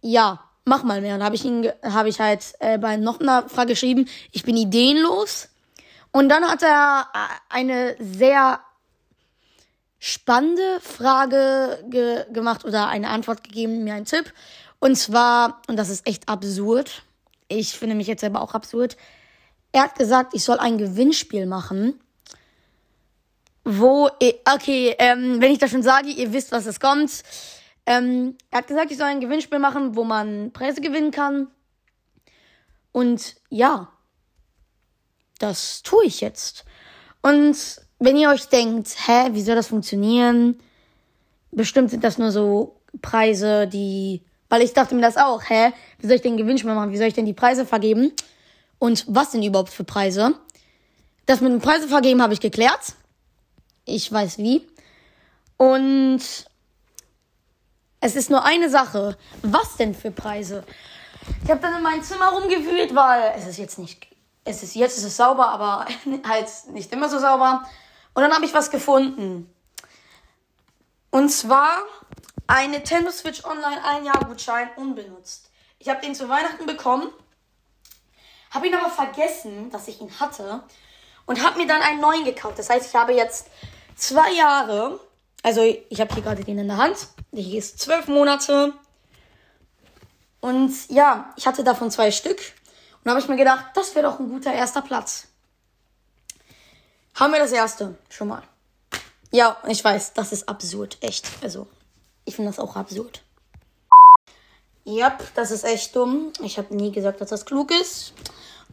[0.00, 1.16] ja, mach mal mehr.
[1.16, 4.56] Und habe ich ihn, habe ich halt äh, bei noch einer Frage geschrieben, ich bin
[4.56, 5.50] ideenlos.
[6.12, 8.60] Und dann hat er äh, eine sehr
[9.98, 14.32] spannende Frage ge gemacht oder eine Antwort gegeben, mir einen Tipp.
[14.78, 17.02] Und zwar, und das ist echt absurd.
[17.48, 18.96] Ich finde mich jetzt selber auch absurd.
[19.72, 22.00] Er hat gesagt, ich soll ein Gewinnspiel machen
[23.64, 24.08] wo,
[24.54, 27.22] okay, ähm, wenn ich das schon sage, ihr wisst, was es kommt.
[27.86, 31.48] Ähm, er hat gesagt, ich soll ein Gewinnspiel machen, wo man Preise gewinnen kann.
[32.92, 33.88] Und ja,
[35.42, 36.64] das tue ich jetzt.
[37.20, 37.56] Und
[37.98, 40.60] wenn ihr euch denkt, hä, wie soll das funktionieren?
[41.50, 44.22] Bestimmt sind das nur so Preise, die.
[44.48, 45.72] Weil ich dachte mir das auch, hä?
[45.98, 46.92] Wie soll ich den Gewinnspiel machen?
[46.92, 48.12] Wie soll ich denn die Preise vergeben?
[48.78, 50.34] Und was denn überhaupt für Preise?
[51.26, 52.94] Das mit dem Preise vergeben habe ich geklärt.
[53.84, 54.66] Ich weiß wie.
[55.56, 56.20] Und
[58.00, 59.16] es ist nur eine Sache.
[59.42, 60.64] Was denn für Preise?
[61.44, 64.08] Ich habe dann in meinem Zimmer rumgewühlt, weil es ist jetzt nicht,
[64.44, 65.86] es ist jetzt ist es sauber, aber
[66.26, 67.68] halt nicht immer so sauber.
[68.14, 69.52] Und dann habe ich was gefunden.
[71.10, 71.78] Und zwar
[72.46, 75.50] ein Nintendo Switch Online ein Jahr Gutschein unbenutzt.
[75.78, 77.08] Ich habe den zu Weihnachten bekommen,
[78.50, 80.62] habe ihn aber vergessen, dass ich ihn hatte
[81.26, 82.58] und habe mir dann einen neuen gekauft.
[82.58, 83.48] Das heißt, ich habe jetzt
[83.96, 85.00] zwei Jahre
[85.42, 87.08] also ich habe hier gerade den in der Hand.
[87.32, 88.72] Hier ist zwölf Monate.
[90.40, 92.40] Und ja, ich hatte davon zwei Stück.
[93.04, 95.28] Und habe ich mir gedacht, das wäre doch ein guter erster Platz.
[97.14, 98.42] Haben wir das erste schon mal.
[99.30, 101.28] Ja, ich weiß, das ist absurd, echt.
[101.42, 101.66] Also,
[102.24, 103.22] ich finde das auch absurd.
[104.84, 106.32] Ja, das ist echt dumm.
[106.42, 108.12] Ich habe nie gesagt, dass das klug ist.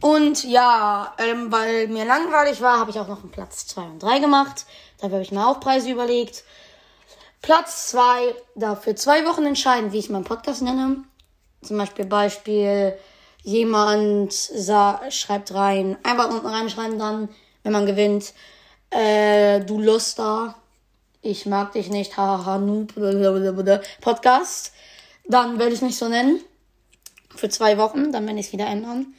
[0.00, 4.02] Und ja, ähm, weil mir langweilig war, habe ich auch noch einen Platz 2 und
[4.02, 4.64] 3 gemacht.
[4.98, 6.44] Dafür habe ich mir auch Preise überlegt.
[7.42, 11.04] Platz 2, da für zwei Wochen entscheiden, wie ich meinen Podcast nenne.
[11.62, 12.98] Zum Beispiel Beispiel,
[13.42, 14.32] jemand
[15.10, 17.28] schreibt rein, einfach unten reinschreiben dann,
[17.62, 18.32] wenn man gewinnt,
[18.90, 20.54] äh, du Luster,
[21.22, 22.94] ich mag dich nicht, haha, noob,
[24.00, 24.72] Podcast.
[25.26, 26.40] Dann werde ich mich so nennen.
[27.36, 29.14] Für zwei Wochen, dann werde ich es wieder ändern.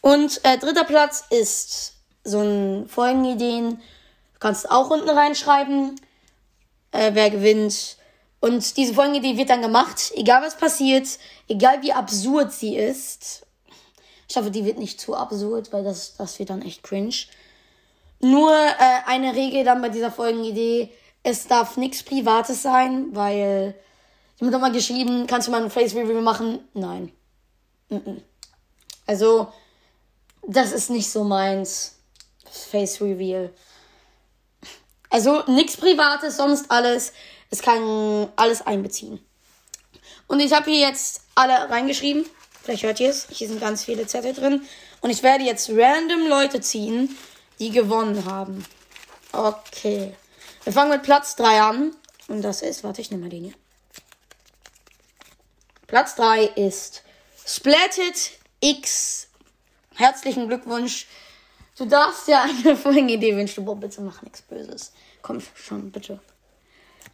[0.00, 3.80] Und äh, dritter Platz ist so ein Folgenideen.
[4.38, 5.98] Kannst auch unten reinschreiben,
[6.92, 7.96] äh, wer gewinnt.
[8.44, 11.08] Und diese Folgenidee wird dann gemacht, egal was passiert,
[11.48, 13.46] egal wie absurd sie ist.
[14.28, 17.14] Ich hoffe, die wird nicht zu absurd, weil das, das wird dann echt cringe.
[18.20, 20.92] Nur äh, eine Regel dann bei dieser Folgenidee,
[21.22, 23.74] es darf nichts Privates sein, weil
[24.36, 26.68] ich habe mal geschrieben, kannst du mal ein Face Review machen?
[26.74, 27.12] Nein.
[27.88, 28.20] Mm -mm.
[29.06, 29.48] Also,
[30.46, 31.94] das ist nicht so meins.
[32.44, 33.54] Face Reveal.
[35.08, 37.14] Also nichts Privates, sonst alles.
[37.54, 39.24] Es kann alles einbeziehen.
[40.26, 42.26] Und ich habe hier jetzt alle reingeschrieben.
[42.60, 43.28] Vielleicht hört ihr es.
[43.30, 44.62] Hier sind ganz viele Zettel drin.
[45.02, 47.16] Und ich werde jetzt random Leute ziehen,
[47.60, 48.64] die gewonnen haben.
[49.30, 50.16] Okay.
[50.64, 51.96] Wir fangen mit Platz 3 an.
[52.26, 53.54] Und das ist, warte, ich nehme mal den hier.
[55.86, 57.04] Platz 3 ist
[57.46, 59.28] Splatted X.
[59.94, 61.06] Herzlichen Glückwunsch.
[61.78, 63.64] Du darfst ja eine Folgenidee wünschen.
[63.64, 64.92] Boah, bitte mach nichts Böses.
[65.22, 66.18] Komm schon, bitte.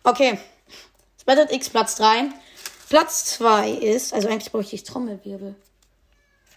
[0.02, 0.38] Okay.
[1.20, 2.30] Splatted X Platz 3.
[2.88, 5.54] Platz 2 ist, also eigentlich bräuchte ich Trommelwirbel.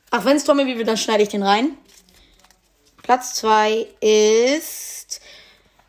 [0.09, 1.77] Ach, wenn es Trommelwirbel, dann schneide ich den rein.
[3.03, 5.21] Platz 2 ist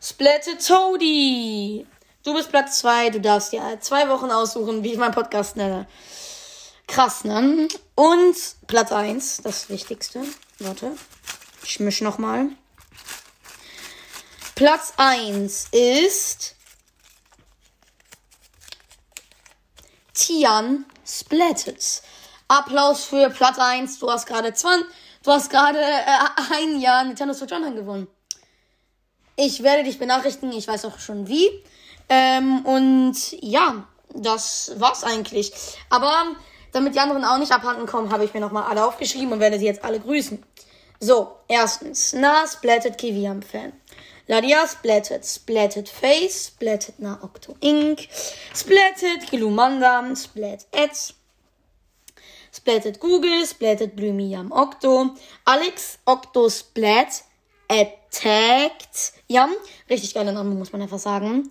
[0.03, 1.87] Splatted Toady.
[2.25, 3.11] Du bist Platz 2.
[3.11, 5.87] Du darfst dir zwei Wochen aussuchen, wie ich meinen Podcast nenne.
[6.87, 7.69] Krass, ne?
[7.95, 8.37] Und
[8.67, 10.23] Platz 1, das Wichtigste.
[10.59, 10.97] Warte.
[11.63, 12.49] Ich mische nochmal.
[14.55, 16.55] Platz 1 ist
[20.15, 22.03] Tian Splatted.
[22.49, 23.99] Applaus für Platz 1.
[23.99, 24.87] Du hast gerade 20,
[25.23, 28.07] du hast gerade äh, ein Jahr Nintendo Switch Online gewonnen.
[29.37, 31.49] Ich werde dich benachrichtigen, ich weiß auch schon wie.
[32.09, 33.85] Ähm, und ja,
[34.15, 35.53] das war's eigentlich.
[35.91, 36.37] Aber
[36.73, 39.59] damit die anderen auch nicht abhanden kommen, habe ich mir nochmal alle aufgeschrieben und werde
[39.59, 40.43] sie jetzt alle grüßen.
[41.01, 43.73] So, erstens, na, Splatted Kiwi am Fan.
[44.29, 48.09] Ladia Splatted, Splatted Face, Splatted Na Octo Ink,
[48.55, 51.15] Splatted Glumanda, Splat Ads,
[52.53, 55.15] Splatted Google, Splatted Blumi Octo,
[55.45, 57.25] Alex Octo Splat,
[57.69, 59.51] Attacked, Yam,
[59.91, 61.49] richtig geiler Name, muss man einfach sagen.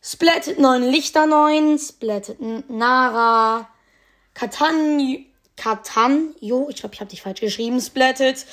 [0.00, 3.68] Splatted 9 Lichter 9, Splatted Nara,
[4.34, 8.44] Katan, Katanjo, ich glaube, ich habe dich falsch geschrieben, Splatted.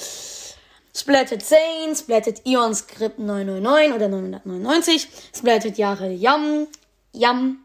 [0.95, 6.67] Splatted Zane, Splatted Ion Script 999 oder 999, Splatted Jahre Yam,
[7.13, 7.63] Yam,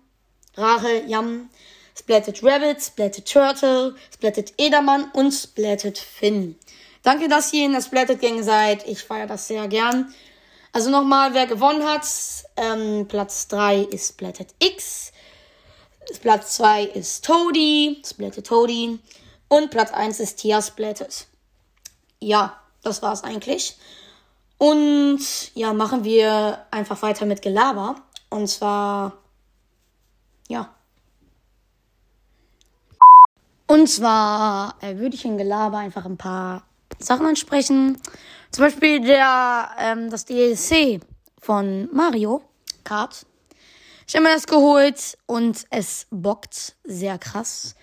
[0.57, 1.51] Rache Yam,
[1.95, 6.57] Splatted Rabbit, Splatted Turtle, Splatted Edermann und Splatted Finn.
[7.03, 8.87] Danke, dass ihr in der Splatted Gang seid.
[8.89, 10.15] Ich feiere das sehr gern.
[10.73, 12.07] Also nochmal, wer gewonnen hat.
[12.57, 15.13] Ähm, Platz 3 ist Splatted X.
[16.23, 18.99] Platz 2 ist Toady, Splatted Toady.
[19.49, 21.27] Und Platz 1 ist Tia Splatted.
[22.21, 23.77] Ja, das war's eigentlich.
[24.59, 25.21] Und
[25.55, 27.97] ja, machen wir einfach weiter mit Gelaber.
[28.29, 29.19] Und zwar,
[30.49, 30.75] ja.
[33.67, 36.65] Und zwar äh, würde ich in Gelaber einfach ein paar
[36.99, 38.01] Sachen ansprechen.
[38.51, 41.01] Zum Beispiel der, ähm, das DLC
[41.41, 42.43] von Mario
[42.83, 43.27] Kart.
[44.07, 47.77] Ich habe mir das geholt und es bockt sehr krass.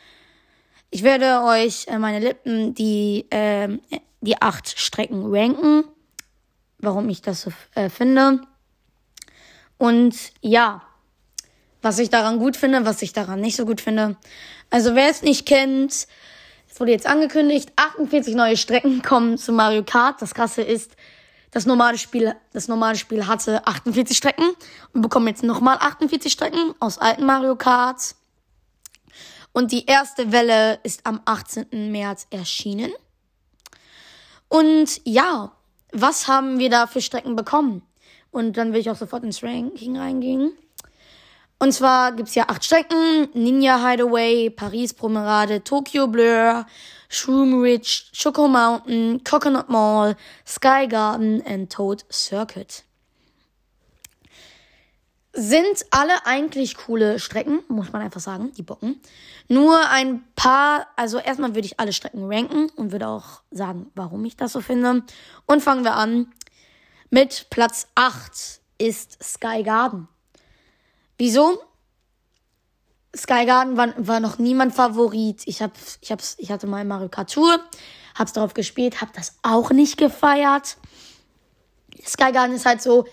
[0.89, 3.77] Ich werde euch äh, meine Lippen, die, äh,
[4.21, 5.85] die acht Strecken ranken.
[6.79, 8.41] Warum ich das so äh, finde.
[9.77, 10.81] Und ja,
[11.81, 14.17] was ich daran gut finde, was ich daran nicht so gut finde.
[14.69, 16.07] Also wer es nicht kennt,
[16.75, 20.21] es wurde jetzt angekündigt, 48 neue Strecken kommen zu Mario Kart.
[20.21, 20.95] Das krasse ist,
[21.51, 24.49] das normale Spiel, das normale Spiel hatte 48 Strecken
[24.93, 28.15] und bekommen jetzt nochmal 48 Strecken aus alten Mario Kart.
[29.53, 31.91] Und die erste Welle ist am 18.
[31.91, 32.91] März erschienen.
[34.55, 35.51] Und ja,
[35.91, 37.81] was haben wir da für Strecken bekommen?
[38.31, 40.53] Und dann will ich auch sofort ins Ranking reingehen.
[41.59, 43.27] Und zwar gibt's ja acht Strecken.
[43.33, 46.65] Ninja Hideaway, Paris Promenade, Tokyo Blur,
[47.09, 50.15] Shroom Ridge, Choco Mountain, Coconut Mall,
[50.47, 52.84] Sky Garden und Toad Circuit.
[55.37, 59.01] Sind alle eigentlich coole Strecken, muss man einfach sagen, die bocken.
[59.49, 64.23] Nur ein paar, also erstmal würde ich alle Strecken ranken und würde auch sagen, warum
[64.23, 65.03] ich das so finde.
[65.45, 66.31] Und fangen wir an
[67.09, 70.07] mit Platz 8 ist Sky Garden.
[71.17, 71.61] Wieso?
[73.15, 75.43] Sky Garden war, war noch niemand Favorit.
[75.45, 75.71] Ich hab,
[76.01, 77.59] ich hab's, ich hatte mal Mario Kart Tour,
[78.17, 80.77] hab's darauf gespielt, hab das auch nicht gefeiert.
[82.05, 83.05] Sky Garden ist halt so,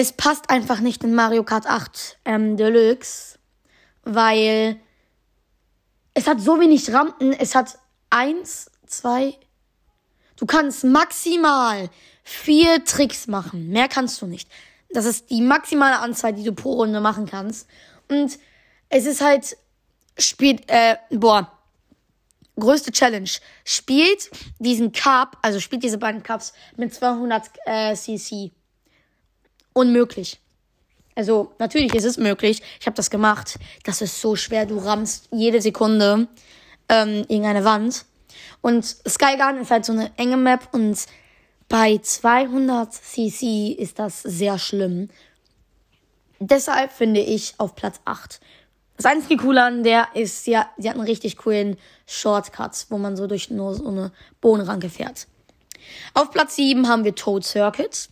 [0.00, 3.36] es passt einfach nicht in Mario Kart 8 ähm, Deluxe,
[4.04, 4.78] weil
[6.14, 7.32] es hat so wenig Rampen.
[7.32, 9.36] Es hat eins, zwei.
[10.36, 11.90] Du kannst maximal
[12.22, 13.70] vier Tricks machen.
[13.70, 14.48] Mehr kannst du nicht.
[14.90, 17.66] Das ist die maximale Anzahl, die du pro Runde machen kannst.
[18.08, 18.38] Und
[18.90, 19.56] es ist halt,
[20.16, 21.50] spielt, äh, boah,
[22.56, 23.30] größte Challenge.
[23.64, 24.30] Spielt
[24.60, 28.52] diesen Cup, also spielt diese beiden Cups mit 200 äh, cc.
[29.78, 30.40] Unmöglich.
[31.14, 32.62] Also natürlich ist es möglich.
[32.80, 33.60] Ich habe das gemacht.
[33.84, 34.66] Das ist so schwer.
[34.66, 36.26] Du rammst jede Sekunde
[36.88, 38.04] ähm, irgendeine Wand.
[38.60, 40.98] Und Sky Garden ist halt so eine enge Map und
[41.68, 45.10] bei 200 cc ist das sehr schlimm.
[46.40, 48.40] Deshalb finde ich auf Platz 8.
[48.96, 53.16] Das einzige Coole an der ist, ja, sie hat einen richtig coolen Shortcut, wo man
[53.16, 54.10] so durch nur so eine
[54.40, 55.28] Bohnenranke fährt.
[56.14, 58.08] Auf Platz 7 haben wir Toad Circuit.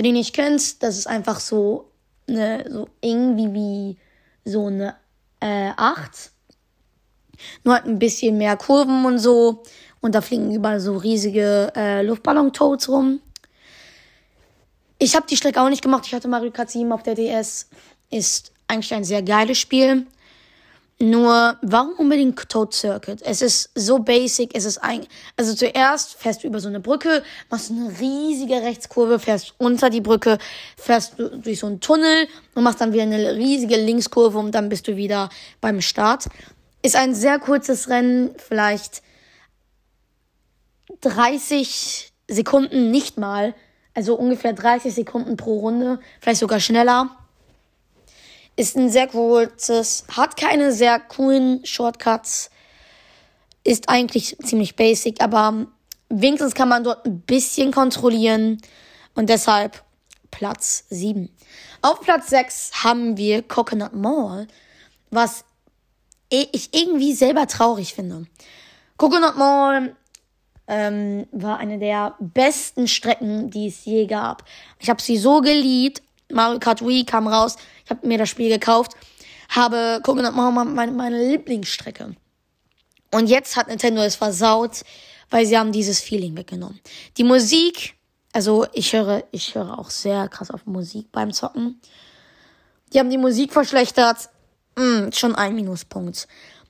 [0.00, 1.90] Wenn ihr nicht kennt, das ist einfach so
[2.26, 3.98] eine, so irgendwie wie
[4.50, 4.96] so eine
[5.40, 6.30] äh, 8.
[7.64, 9.62] Nur halt ein bisschen mehr Kurven und so.
[10.00, 13.20] Und da fliegen überall so riesige äh, Luftballon-Toads rum.
[14.98, 16.06] Ich habe die Strecke auch nicht gemacht.
[16.06, 17.68] Ich hatte Mario Kart 7 auf der DS.
[18.10, 20.06] Ist eigentlich ein sehr geiles Spiel.
[21.02, 23.22] Nur, warum unbedingt Toad Circuit?
[23.22, 27.22] Es ist so basic, es ist ein, also zuerst fährst du über so eine Brücke,
[27.48, 30.36] machst eine riesige Rechtskurve, fährst unter die Brücke,
[30.76, 34.68] fährst du durch so einen Tunnel und machst dann wieder eine riesige Linkskurve und dann
[34.68, 35.30] bist du wieder
[35.62, 36.26] beim Start.
[36.82, 39.00] Ist ein sehr kurzes Rennen, vielleicht
[41.00, 43.54] 30 Sekunden nicht mal,
[43.94, 47.16] also ungefähr 30 Sekunden pro Runde, vielleicht sogar schneller.
[48.60, 52.50] Ist ein sehr kurzes, hat keine sehr coolen Shortcuts,
[53.64, 55.66] ist eigentlich ziemlich basic, aber
[56.10, 58.60] wenigstens kann man dort ein bisschen kontrollieren
[59.14, 59.82] und deshalb
[60.30, 61.34] Platz 7.
[61.80, 64.46] Auf Platz 6 haben wir Coconut Mall,
[65.10, 65.46] was
[66.28, 68.26] ich irgendwie selber traurig finde.
[68.98, 69.96] Coconut Mall
[70.66, 74.44] ähm, war eine der besten Strecken, die es je gab.
[74.78, 76.02] Ich habe sie so geliebt.
[76.32, 77.56] Mario Kart Wii kam raus.
[77.90, 78.92] Habe mir das Spiel gekauft,
[79.48, 82.14] habe Coconut Mama meine, meine Lieblingsstrecke.
[83.12, 84.82] Und jetzt hat Nintendo es versaut,
[85.28, 86.80] weil sie haben dieses Feeling weggenommen.
[87.16, 87.96] Die Musik,
[88.32, 91.80] also ich höre, ich höre auch sehr krass auf Musik beim Zocken.
[92.92, 94.30] Die haben die Musik verschlechtert.
[94.78, 96.28] Hm, schon ein Minuspunkt.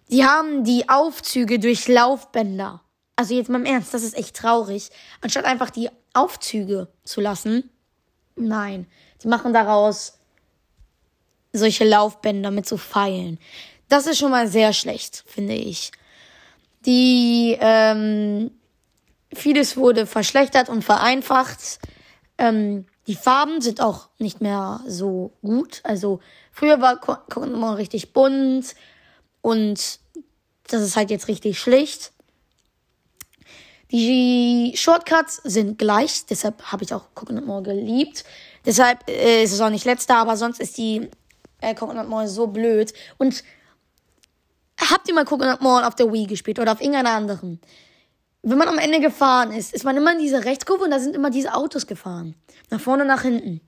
[0.08, 2.82] Die haben die Aufzüge durch Laufbänder.
[3.16, 4.88] Also jetzt mal im Ernst, das ist echt traurig.
[5.20, 7.70] Anstatt einfach die Aufzüge zu lassen.
[8.34, 8.86] Nein,
[9.22, 10.19] die machen daraus
[11.52, 13.38] solche Laufbänder mit so Pfeilen.
[13.88, 15.90] Das ist schon mal sehr schlecht, finde ich.
[16.86, 18.50] Die, ähm,
[19.34, 21.78] vieles wurde verschlechtert und vereinfacht.
[22.38, 25.80] Ähm, die Farben sind auch nicht mehr so gut.
[25.82, 26.20] Also
[26.52, 28.74] früher war Pokémon richtig bunt
[29.42, 29.98] und
[30.68, 32.12] das ist halt jetzt richtig schlicht.
[33.90, 38.24] Die Shortcuts sind gleich, deshalb habe ich auch Coconut Mall geliebt.
[38.64, 41.10] Deshalb äh, ist es auch nicht letzter, aber sonst ist die
[41.60, 42.92] äh, Coconut Mall so blöd.
[43.18, 43.42] Und
[44.78, 47.60] habt ihr mal Coconut Mall auf der Wii gespielt oder auf irgendeiner anderen?
[48.42, 51.14] Wenn man am Ende gefahren ist, ist man immer in diese Rechtskurve und da sind
[51.14, 52.34] immer diese Autos gefahren.
[52.70, 53.60] Nach vorne, nach hinten.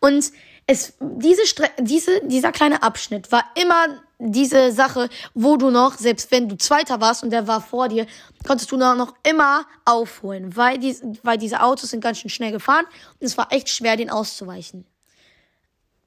[0.00, 0.30] Und
[0.66, 6.30] es, diese Stre diese, dieser kleine Abschnitt war immer diese Sache, wo du noch, selbst
[6.30, 8.06] wenn du Zweiter warst und der war vor dir,
[8.46, 12.52] konntest du noch, noch immer aufholen, weil, die, weil diese Autos sind ganz schön schnell
[12.52, 12.84] gefahren
[13.18, 14.86] und es war echt schwer, den auszuweichen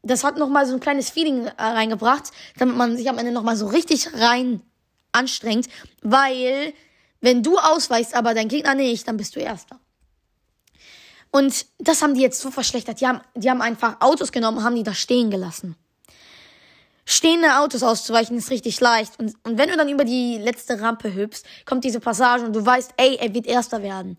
[0.04, 3.56] das hat nochmal so ein kleines Feeling äh, reingebracht, damit man sich am Ende nochmal
[3.56, 4.62] so richtig rein
[5.12, 5.68] anstrengt,
[6.02, 6.74] weil
[7.20, 9.80] wenn du ausweichst, aber dein Gegner nicht, dann bist du Erster.
[11.32, 13.00] Und das haben die jetzt so verschlechtert.
[13.00, 15.76] Die haben, die haben einfach Autos genommen, haben die da stehen gelassen.
[17.06, 19.18] Stehende Autos auszuweichen ist richtig leicht.
[19.20, 22.66] Und, und wenn du dann über die letzte Rampe hüpfst, kommt diese Passage und du
[22.66, 24.18] weißt, ey, er wird Erster werden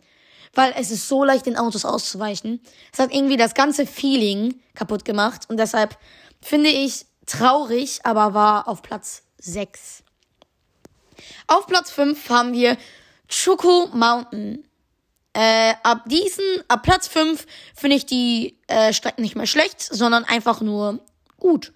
[0.55, 2.61] weil es ist so leicht, den Autos auszuweichen.
[2.93, 5.97] Es hat irgendwie das ganze Feeling kaputt gemacht und deshalb
[6.41, 10.03] finde ich traurig, aber war auf Platz 6.
[11.47, 12.77] Auf Platz 5 haben wir
[13.29, 14.67] Choco Mountain.
[15.35, 20.25] Äh, ab diesen, ab Platz 5 finde ich die äh, Strecken nicht mehr schlecht, sondern
[20.25, 21.01] einfach nur
[21.39, 21.73] gut.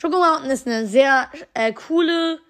[0.00, 2.40] Choco Mountain ist eine sehr äh, coole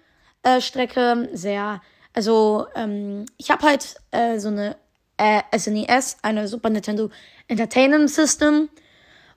[0.43, 1.81] äh, Strecke, sehr,
[2.13, 4.75] also ähm, ich habe halt äh, so eine
[5.17, 7.09] äh, SNES, eine Super Nintendo
[7.47, 8.69] Entertainment System.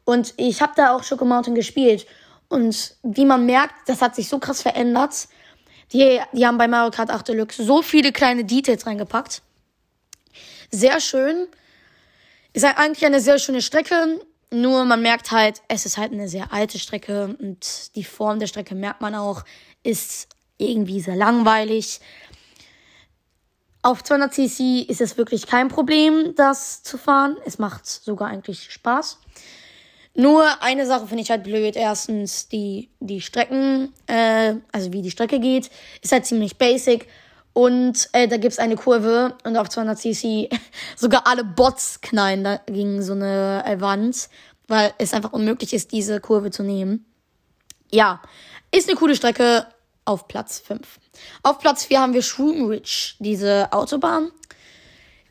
[0.04, 2.06] Und ich habe da auch Choco Mountain gespielt.
[2.48, 5.28] Und wie man merkt, das hat sich so krass verändert.
[5.92, 9.42] Die, die haben bei Mario Kart 8 Deluxe so viele kleine Details reingepackt.
[10.70, 11.46] Sehr schön.
[12.52, 14.20] Ist halt eigentlich eine sehr schöne Strecke.
[14.50, 18.46] Nur man merkt halt, es ist halt eine sehr alte Strecke und die Form der
[18.46, 19.44] Strecke merkt man auch,
[19.82, 22.00] ist irgendwie sehr langweilig.
[23.82, 27.36] Auf 200 cc ist es wirklich kein Problem, das zu fahren.
[27.44, 29.18] Es macht sogar eigentlich Spaß.
[30.14, 31.76] Nur eine Sache finde ich halt blöd.
[31.76, 35.70] Erstens, die, die Strecken, äh, also wie die Strecke geht,
[36.02, 37.06] ist halt ziemlich basic.
[37.52, 40.48] Und äh, da gibt's eine Kurve und auf 200 cc
[40.96, 44.28] sogar alle Bots knallen da gegen so eine äh, Wand,
[44.66, 47.06] weil es einfach unmöglich ist, diese Kurve zu nehmen.
[47.90, 48.20] Ja,
[48.72, 49.66] ist eine coole Strecke
[50.04, 50.98] auf Platz 5.
[51.42, 54.30] Auf Platz 4 haben wir Shroom Ridge, diese Autobahn.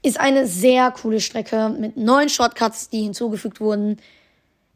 [0.03, 3.97] Ist eine sehr coole Strecke mit neuen Shortcuts, die hinzugefügt wurden.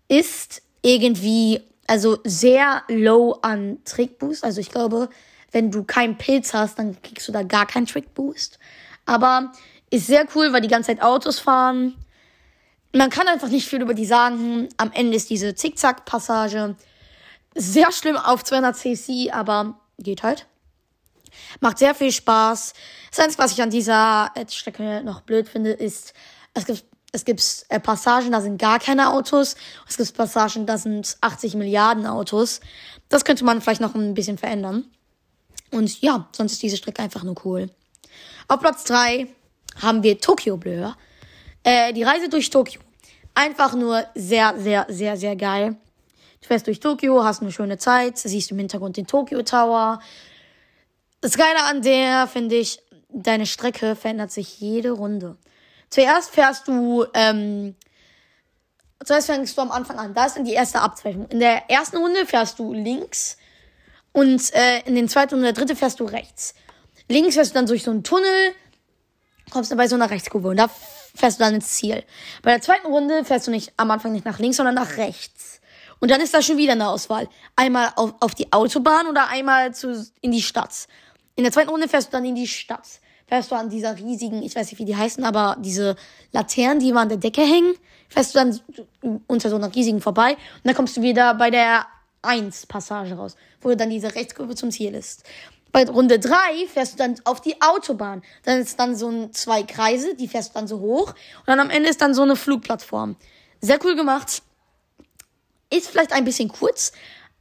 [0.07, 4.43] Ist irgendwie, also sehr low an Trickboost.
[4.43, 5.09] Also ich glaube,
[5.51, 8.59] wenn du keinen Pilz hast, dann kriegst du da gar keinen Trickboost.
[9.05, 9.51] Aber
[9.89, 11.95] ist sehr cool, weil die ganze Zeit Autos fahren.
[12.93, 14.69] Man kann einfach nicht viel über die sagen.
[14.77, 16.75] Am Ende ist diese Zickzack-Passage
[17.55, 20.47] sehr schlimm auf 200 cc, aber geht halt.
[21.59, 22.73] Macht sehr viel Spaß.
[23.09, 26.13] Das Einzige, was ich an dieser Strecke noch blöd finde, ist,
[26.53, 29.55] es gibt, es gibt äh, Passagen, da sind gar keine Autos.
[29.87, 32.61] Es gibt Passagen, da sind 80 Milliarden Autos.
[33.09, 34.85] Das könnte man vielleicht noch ein bisschen verändern.
[35.71, 37.69] Und ja, sonst ist diese Strecke einfach nur cool.
[38.47, 39.27] Auf Platz 3
[39.81, 40.95] haben wir Tokyo Blur.
[41.63, 42.81] Äh, die Reise durch Tokio.
[43.33, 45.77] Einfach nur sehr, sehr, sehr, sehr geil.
[46.41, 50.01] Du fährst durch Tokio, hast eine schöne Zeit, siehst im Hintergrund den Tokyo Tower.
[51.21, 55.37] Das Geile an der, finde ich, deine Strecke verändert sich jede Runde.
[55.91, 57.75] Zuerst fährst du, ähm,
[59.05, 60.15] zuerst fängst du am Anfang an.
[60.15, 61.27] Da ist dann die erste Abzweichung.
[61.27, 63.37] In der ersten Runde fährst du links
[64.13, 66.55] und äh, in den zweiten und der dritte fährst du rechts.
[67.07, 68.55] Links fährst du dann durch so einen Tunnel,
[69.51, 70.69] kommst dann bei so einer Rechtskurve und da
[71.13, 72.03] fährst du dann ins Ziel.
[72.41, 75.61] Bei der zweiten Runde fährst du nicht am Anfang nicht nach links, sondern nach rechts.
[75.99, 77.29] Und dann ist da schon wieder eine Auswahl.
[77.55, 80.87] Einmal auf, auf die Autobahn oder einmal zu, in die Stadt.
[81.35, 82.87] In der zweiten Runde fährst du dann in die Stadt.
[83.27, 85.95] Fährst du an dieser riesigen, ich weiß nicht, wie die heißen, aber diese
[86.33, 87.75] Laternen, die immer an der Decke hängen,
[88.09, 88.59] fährst du dann
[89.27, 90.33] unter so einer riesigen vorbei.
[90.33, 91.85] Und dann kommst du wieder bei der
[92.23, 95.23] 1 Passage raus, wo dann diese Rechtskurve zum Ziel ist.
[95.71, 98.21] Bei Runde 3 fährst du dann auf die Autobahn.
[98.43, 101.11] Dann ist dann so ein, zwei Kreise, die fährst du dann so hoch.
[101.11, 103.15] Und dann am Ende ist dann so eine Flugplattform.
[103.61, 104.41] Sehr cool gemacht.
[105.69, 106.91] Ist vielleicht ein bisschen kurz,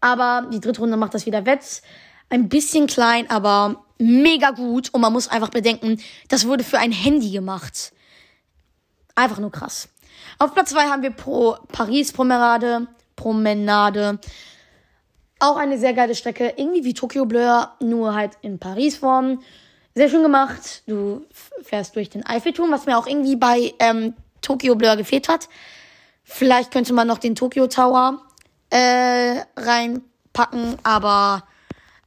[0.01, 1.83] aber die dritte Runde macht das wieder wett.
[2.31, 4.89] Ein bisschen klein, aber mega gut.
[4.93, 7.93] Und man muss einfach bedenken, das wurde für ein Handy gemacht.
[9.15, 9.89] Einfach nur krass.
[10.39, 12.87] Auf Platz 2 haben wir Pro Paris Promenade.
[13.17, 14.19] Promenade.
[15.41, 16.55] Auch eine sehr geile Strecke.
[16.57, 19.43] Irgendwie wie Tokyo Blur, nur halt in Paris-Form.
[19.95, 20.83] Sehr schön gemacht.
[20.87, 21.27] Du
[21.63, 25.49] fährst durch den Eiffelturm, was mir auch irgendwie bei ähm, Tokyo Blur gefehlt hat.
[26.25, 28.23] Vielleicht könnte man noch den Tokyo Tower
[28.71, 31.43] äh, reinpacken, aber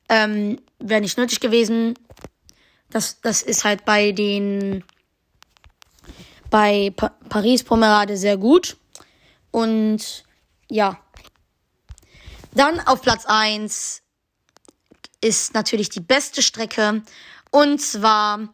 [0.10, 1.96] ähm, wäre nicht nötig gewesen.
[2.90, 4.84] Das, das ist halt bei den
[6.50, 8.78] bei pa Paris Promenade sehr gut.
[9.50, 10.24] Und
[10.70, 11.00] ja.
[12.54, 14.04] Dann auf Platz 1
[15.22, 17.02] ist natürlich die beste Strecke.
[17.50, 18.54] Und zwar,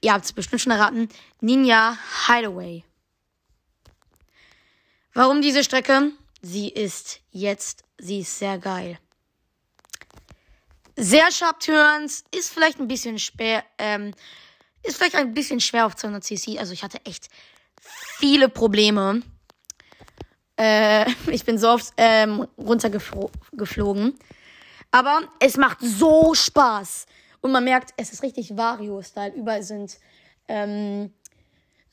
[0.00, 1.08] ihr habt es bestimmt schon erraten,
[1.40, 1.96] Ninja
[2.26, 2.82] Hideaway.
[5.14, 6.12] Warum diese Strecke?
[6.42, 8.98] Sie ist jetzt, sie ist sehr geil.
[11.02, 14.12] Sehr sharp Turns, ist vielleicht ein bisschen schwer, ähm,
[14.82, 16.58] ist vielleicht ein bisschen schwer auf 200 cc.
[16.58, 17.30] Also ich hatte echt
[18.18, 19.22] viele Probleme.
[20.56, 24.18] Äh, ich bin so oft ähm, runtergeflogen.
[24.90, 27.06] Aber es macht so Spaß.
[27.40, 29.32] Und man merkt, es ist richtig Vario-Style.
[29.32, 29.96] Überall sind
[30.48, 31.14] ähm,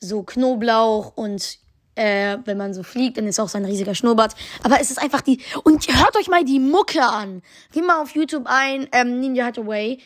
[0.00, 1.58] so Knoblauch und
[1.98, 4.34] äh, wenn man so fliegt, dann ist auch so ein riesiger Schnurrbart.
[4.62, 5.40] Aber es ist einfach die.
[5.64, 7.42] Und hört euch mal die Mucke an.
[7.72, 9.98] Geh mal auf YouTube ein, ähm, Ninja Hathaway.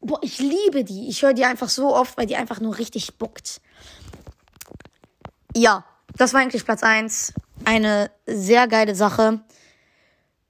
[0.00, 1.08] Boah, ich liebe die.
[1.08, 3.62] Ich höre die einfach so oft, weil die einfach nur richtig buckt.
[5.56, 5.84] Ja,
[6.16, 7.32] das war eigentlich Platz 1.
[7.64, 9.40] Eine sehr geile Sache.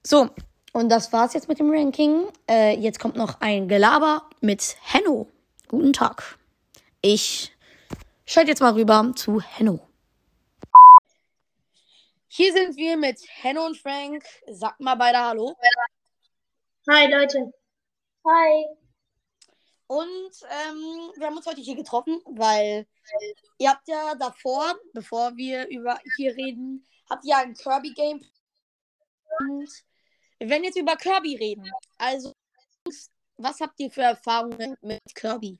[0.03, 0.29] So,
[0.73, 2.25] und das war's jetzt mit dem Ranking.
[2.49, 5.29] Äh, jetzt kommt noch ein Gelaber mit Henno.
[5.69, 6.37] Guten Tag.
[7.01, 7.55] Ich
[8.25, 9.79] schalte jetzt mal rüber zu Henno.
[12.37, 14.25] Hier sind wir mit Henno und Frank.
[14.47, 15.55] Sagt mal beide Hallo.
[16.89, 17.53] Hi Leute.
[18.27, 18.65] Hi.
[19.87, 22.85] Und ähm, wir haben uns heute hier getroffen, weil
[23.57, 28.19] ihr habt ja davor, bevor wir über hier reden, habt ihr ja ein Kirby-Game.
[29.39, 29.69] Und
[30.37, 31.71] wir werden jetzt über Kirby reden.
[31.97, 32.33] Also,
[33.37, 35.57] was habt ihr für Erfahrungen mit Kirby?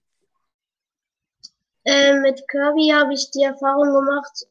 [1.85, 4.45] Äh, mit Kirby habe ich die Erfahrung gemacht,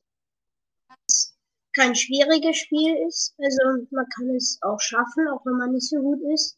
[1.74, 3.34] kein schwieriges Spiel ist.
[3.38, 6.56] Also man kann es auch schaffen, auch wenn man nicht so gut ist.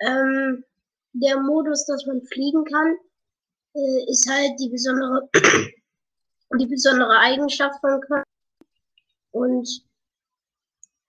[0.00, 0.64] Ähm,
[1.12, 2.96] der Modus, dass man fliegen kann,
[3.74, 5.28] äh, ist halt die besondere,
[6.58, 8.22] die besondere Eigenschaft von Kirby.
[9.32, 9.86] Und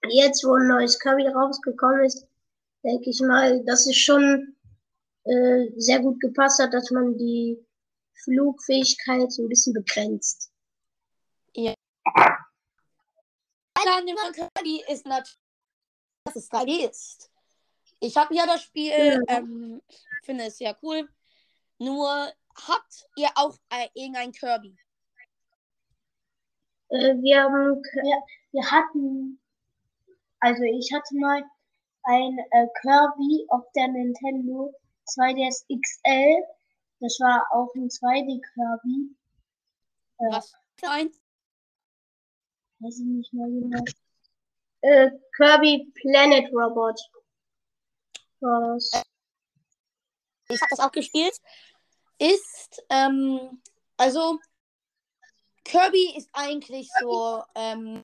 [0.09, 2.27] jetzt, wo ein neues Kirby rausgekommen ist,
[2.84, 4.55] denke ich mal, dass es schon
[5.23, 7.57] äh, sehr gut gepasst hat, dass man die
[8.23, 10.51] Flugfähigkeit so ein bisschen begrenzt.
[11.53, 11.73] Ja.
[13.88, 15.39] Dem von Kirby ist natürlich,
[16.26, 17.31] dass es 3D ist.
[17.99, 19.81] Ich habe ja das Spiel, ähm,
[20.23, 21.07] finde es sehr cool.
[21.80, 22.09] Nur
[22.68, 24.77] habt ihr auch äh, irgendein Kirby?
[26.89, 29.39] Äh, wir haben, wir, wir hatten,
[30.39, 31.43] also ich hatte mal
[32.03, 34.73] ein äh, Kirby auf der Nintendo
[35.07, 36.43] 2DS XL.
[36.99, 39.15] Das war auch ein 2D Kirby.
[40.19, 40.38] Ja.
[40.38, 41.11] Was für ein?
[42.80, 43.84] Weiß ich nicht mehr genau.
[44.82, 46.99] Äh, Kirby Planet Robot.
[48.40, 48.91] War das.
[50.49, 51.36] Ich habe das auch gespielt.
[52.20, 53.62] Ist, ähm,
[53.98, 54.40] also
[55.64, 58.04] Kirby ist eigentlich so, ähm,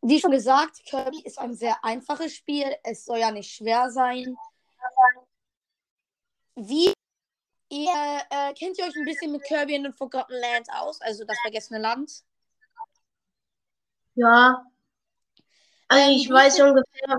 [0.00, 2.74] wie schon gesagt, Kirby ist ein sehr einfaches Spiel.
[2.82, 4.36] Es soll ja nicht schwer sein.
[6.54, 6.92] Wie
[7.68, 11.24] ihr äh, kennt ihr euch ein bisschen mit Kirby in the Forgotten Land aus, also
[11.24, 12.24] das vergessene Land?
[14.14, 14.64] Ja.
[15.88, 17.18] Also Ähm, ich wie weiß ungefähr,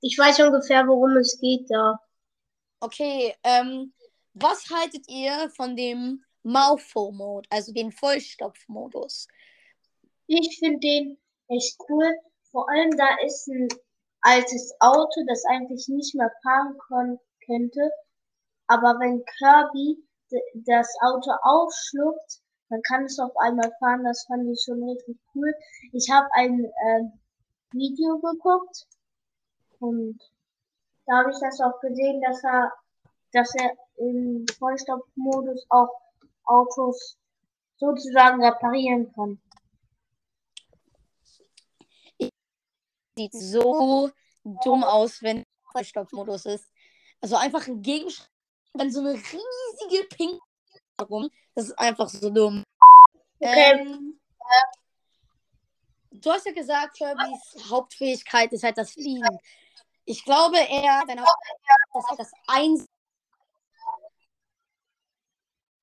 [0.00, 1.98] ich weiß ungefähr, worum es geht da.
[2.80, 3.92] Okay, ähm,
[4.34, 9.28] was haltet ihr von dem Mouthful-Mode, also den Vollstopf-Modus?
[10.26, 11.18] Ich finde den
[11.48, 12.12] echt cool.
[12.50, 13.68] Vor allem da ist ein
[14.20, 17.90] altes Auto, das eigentlich nicht mehr fahren kon könnte.
[18.66, 20.02] Aber wenn Kirby
[20.54, 24.04] das Auto aufschluckt, dann kann es auf einmal fahren.
[24.04, 25.54] Das fand ich schon richtig cool.
[25.92, 27.12] Ich habe ein ähm,
[27.72, 28.86] Video geguckt
[29.80, 30.18] und
[31.06, 32.72] da habe ich das auch gesehen, dass er,
[33.32, 35.90] dass er im Vollstoffmodus auch
[36.44, 37.18] Autos
[37.76, 39.40] sozusagen reparieren kann.
[43.16, 44.10] Sieht so
[44.42, 46.70] dumm aus, wenn Vollstopf-Modus ist.
[47.20, 48.30] Also einfach ein Gegenstand,
[48.74, 50.40] dann so eine riesige Pink
[51.02, 51.30] rum.
[51.54, 52.62] Das ist einfach so dumm.
[53.38, 53.72] Okay.
[53.72, 54.20] Ähm,
[56.12, 59.38] du hast ja gesagt, Kirbys Hauptfähigkeit ist halt das Fliegen.
[60.04, 62.86] Ich glaube eher, seine Hauptfähigkeit ist halt das Eins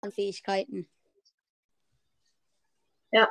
[0.02, 0.90] an Fähigkeiten.
[3.12, 3.28] Ja.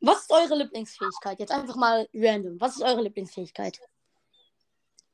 [0.00, 1.38] Was ist eure Lieblingsfähigkeit?
[1.38, 2.60] Jetzt einfach mal random.
[2.60, 3.78] Was ist eure Lieblingsfähigkeit?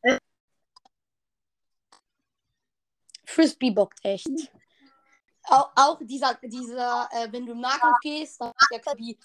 [0.03, 0.19] Äh.
[3.27, 4.51] Frisbee bockt echt.
[5.51, 9.19] Auch, auch dieser, dieser äh, wenn du im Nahkampf gehst, dann ist der Kirby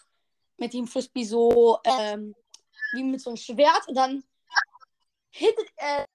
[0.58, 2.34] mit dem Frisbee so, ähm,
[2.94, 4.24] wie mit so einem Schwert und dann
[5.32, 6.06] hittet er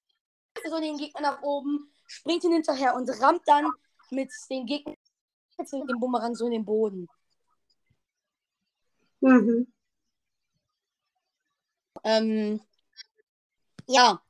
[0.69, 3.71] so den Gegner nach oben, springt ihn hinterher und rammt dann
[4.11, 4.95] mit den Gegner
[5.59, 7.09] mit dem Bumerang so in den Boden.
[9.21, 9.73] Mhm.
[12.05, 12.61] Ähm,
[13.87, 14.23] ja.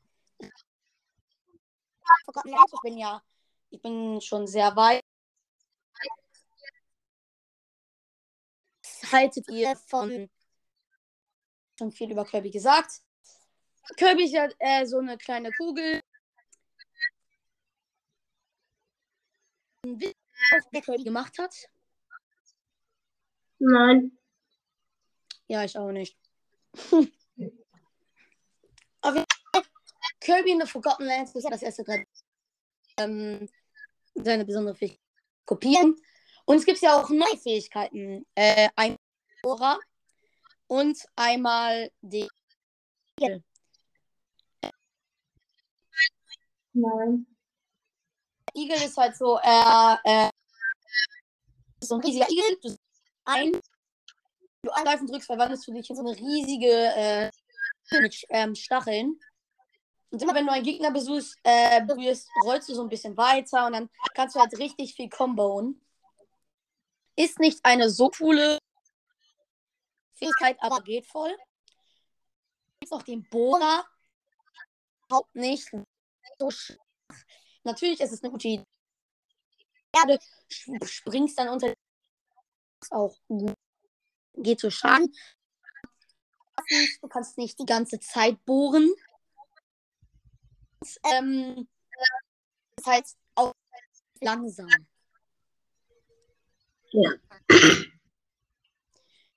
[2.44, 3.22] Ich bin ja,
[3.70, 5.02] ich bin schon sehr weit.
[9.12, 10.30] Haltet ihr von
[11.78, 13.02] schon viel über Kirby gesagt?
[13.97, 16.02] Kirby ist ja äh, so eine kleine Kugel.
[19.85, 21.55] Der Kirby gemacht hat?
[23.59, 24.18] Nein.
[25.47, 26.16] Ja, ich auch nicht.
[29.01, 29.24] Fall,
[30.20, 32.06] Kirby in the Forgotten Lands ist das erste 3
[32.98, 33.48] ähm,
[34.14, 35.01] seine besondere Fähigkeit
[35.44, 35.97] kopieren.
[36.44, 38.26] Und es gibt ja auch neue Fähigkeiten.
[38.35, 38.97] Äh, ein
[39.43, 39.78] Aura
[40.66, 42.28] und einmal die
[46.73, 47.27] Nein.
[48.55, 50.31] Igel ist halt so, äh, äh,
[51.81, 52.59] so ein riesiger Igel.
[52.62, 52.77] Du
[53.24, 53.52] ein,
[54.62, 57.31] du angreifen drückst, verwandelst du dich in so eine riesige äh,
[58.01, 59.19] mit ähm, Stacheln.
[60.10, 63.66] Und immer wenn du einen Gegner besuchst, äh, berührst, rollst du so ein bisschen weiter
[63.66, 65.85] und dann kannst du halt richtig viel comboen.
[67.16, 68.59] Ist nicht eine so coole
[70.19, 71.35] Fähigkeit, aber geht voll.
[72.81, 73.86] Gibt noch den Bohrer.
[75.07, 75.70] Überhaupt nicht
[76.39, 76.77] so schwach.
[77.65, 78.65] Natürlich ist es eine gute Idee.
[79.95, 80.19] Erde
[80.53, 81.73] sp- springst dann unter
[82.82, 83.55] ist auch gut.
[84.35, 85.12] Geht so Schaden.
[87.01, 88.93] Du kannst nicht die ganze Zeit bohren.
[91.05, 91.69] Ähm,
[92.77, 93.53] das heißt auch
[94.20, 94.69] langsam.
[96.90, 97.12] Ja.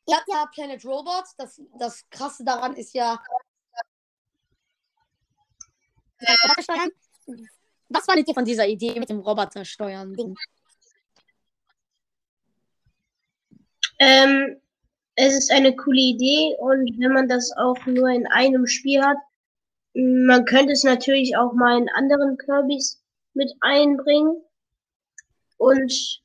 [0.07, 1.36] Ihr habt ja Planet Robots.
[1.38, 3.19] Das, das Krasse daran ist ja,
[6.22, 6.91] Roboter steuern.
[7.90, 10.15] Was fandet ihr von dieser Idee mit dem Roboter steuern?
[13.99, 14.61] Ähm,
[15.15, 19.18] es ist eine coole Idee und wenn man das auch nur in einem Spiel hat,
[19.94, 23.03] man könnte es natürlich auch mal in anderen Kirbys
[23.34, 24.41] mit einbringen.
[25.57, 26.20] Und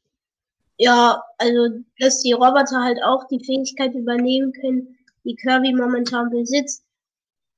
[0.78, 6.84] ja, also, dass die Roboter halt auch die Fähigkeit übernehmen können, die Kirby momentan besitzt.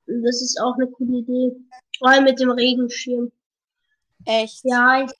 [0.05, 1.55] Das ist auch eine coole Idee.
[1.97, 3.31] Vor allem mit dem Regenschirm.
[4.25, 4.61] Echt?
[4.63, 5.11] Ja, ich,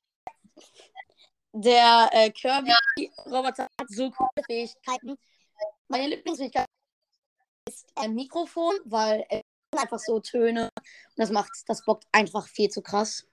[1.54, 5.16] Der äh, Kirby-Roboter hat so coole Fähigkeiten.
[5.88, 6.66] Meine Lieblingsfähigkeit
[7.68, 9.42] ist ein Mikrofon, weil er
[9.78, 13.28] einfach so Töne und das macht, das bockt einfach viel zu krass.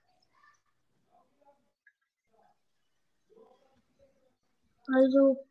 [4.93, 5.45] Also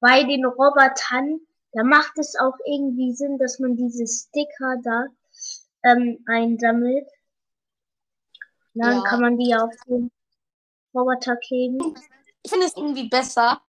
[0.00, 1.40] bei den Robotern,
[1.72, 5.06] da macht es auch irgendwie Sinn, dass man diese Sticker da
[5.84, 7.08] ähm, einsammelt.
[8.74, 9.02] Dann Ja.
[9.02, 10.10] kann man die auf den
[10.94, 11.78] Roboter kleben.
[12.42, 13.60] Ich finde es irgendwie besser,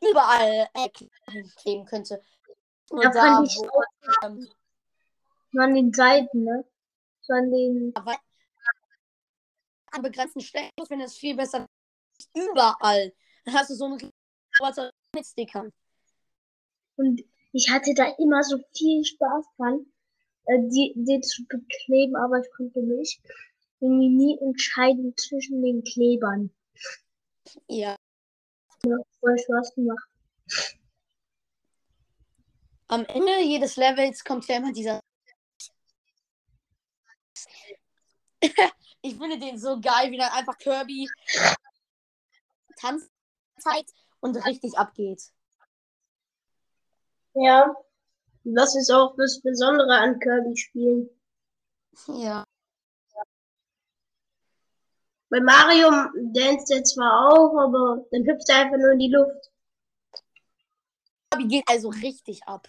[0.00, 0.88] überall äh,
[1.56, 2.22] kleben könnte.
[2.90, 3.82] Nur Ja, da, fand ich wo,
[4.22, 4.48] ähm,
[5.58, 6.64] an den Seiten, ne?
[7.22, 8.16] So an den, aber
[9.90, 11.66] an begrenzten Stellen ich finde es viel besser
[12.34, 13.12] überall.
[13.44, 14.12] Dann hast du so einen
[14.60, 15.72] Roboter mit Stickern.
[16.96, 17.22] und
[17.52, 19.86] ich hatte da immer so viel Spaß dran,
[20.46, 23.20] äh, die, die zu bekleben, aber ich konnte mich
[23.80, 26.50] irgendwie nie entscheiden zwischen den Klebern.
[27.68, 27.96] Ja.
[29.20, 30.08] Voll Spaß gemacht.
[32.88, 35.00] Am Ende jedes Levels kommt ja immer dieser.
[39.02, 41.08] ich finde den so geil, wie dann einfach Kirby
[42.76, 43.10] tanzt
[43.58, 43.90] zeigt
[44.20, 45.32] und richtig abgeht.
[47.34, 47.74] Ja,
[48.44, 51.10] das ist auch das Besondere an Kirby-Spielen.
[52.08, 52.44] Ja.
[55.28, 55.90] Bei Mario
[56.32, 59.50] danst er zwar auch, aber dann hüpft er einfach nur in die Luft.
[61.30, 62.68] Kirby geht also richtig ab.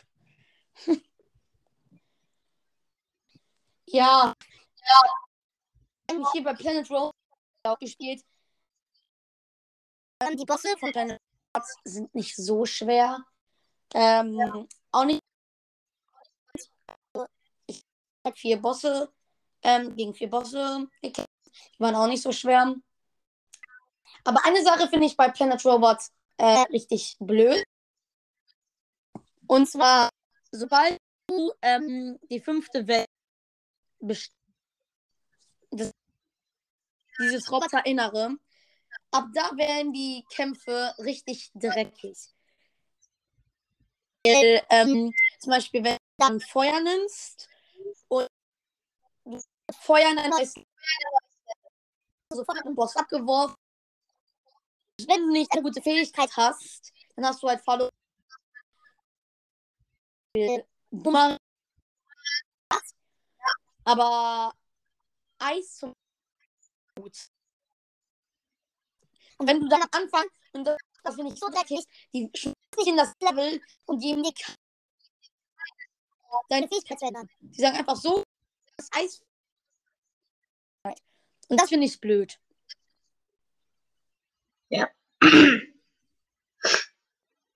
[3.85, 4.33] ja.
[4.35, 5.01] Ja.
[6.09, 7.13] Eigentlich hier bei Planet Road
[7.79, 8.23] gespielt.
[10.21, 11.19] Ähm, die Bosse von Planet
[11.83, 13.23] sind nicht so schwer.
[13.93, 15.21] Ähm, auch nicht.
[17.67, 17.83] Ich
[18.25, 19.11] habe vier Bosse
[19.61, 21.29] ähm, gegen vier Bosse gekämpft.
[21.75, 22.75] Die waren auch nicht so schwer.
[24.23, 25.99] Aber eine Sache finde ich bei Planet Robot
[26.37, 27.63] äh, richtig blöd.
[29.47, 30.09] Und zwar,
[30.51, 30.97] sobald
[31.27, 33.07] du ähm, die fünfte Welt
[33.99, 34.33] best-
[35.71, 35.91] das,
[37.19, 38.37] dieses Roboterinnere,
[39.11, 42.17] ab da werden die Kämpfe richtig dreckig.
[44.25, 47.47] Weil, ähm, zum Beispiel, wenn du dann Feuer nimmst
[48.09, 48.27] und
[49.81, 50.31] Feuer in ein
[52.29, 53.55] sofort einen Boss abgeworfen.
[55.05, 57.91] Wenn du nicht eine gute Fähigkeit hast, dann hast du halt verloren.
[60.91, 61.37] Dummer.
[63.83, 64.53] Aber
[65.39, 65.93] Eis zum
[66.95, 67.29] gut.
[69.37, 72.55] Und wenn du dann am Anfang, und das, das finde ich so dreckig, die schmeißen
[72.77, 74.55] nicht in das Level und geben dir ke-
[76.49, 77.29] deine Fähigkeit zu ändern.
[77.39, 78.23] Die sagen einfach so,
[78.77, 79.21] das Eis.
[81.49, 82.39] Und das finde ich blöd.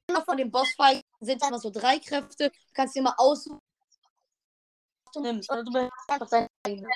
[0.09, 2.49] Noch von dem Bossfight sind immer so drei Kräfte.
[2.49, 3.59] Du kannst dir mal aussuchen,
[5.05, 5.51] was du nimmst.
[5.51, 6.87] Oder du behältst einfach deine eigene.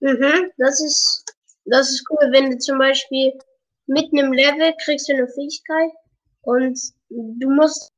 [0.00, 1.29] Mhm, das ist,
[1.64, 3.38] das ist cool, wenn du zum Beispiel
[3.86, 5.90] mitten im Level kriegst du eine Fähigkeit
[6.42, 6.78] und
[7.08, 7.92] du musst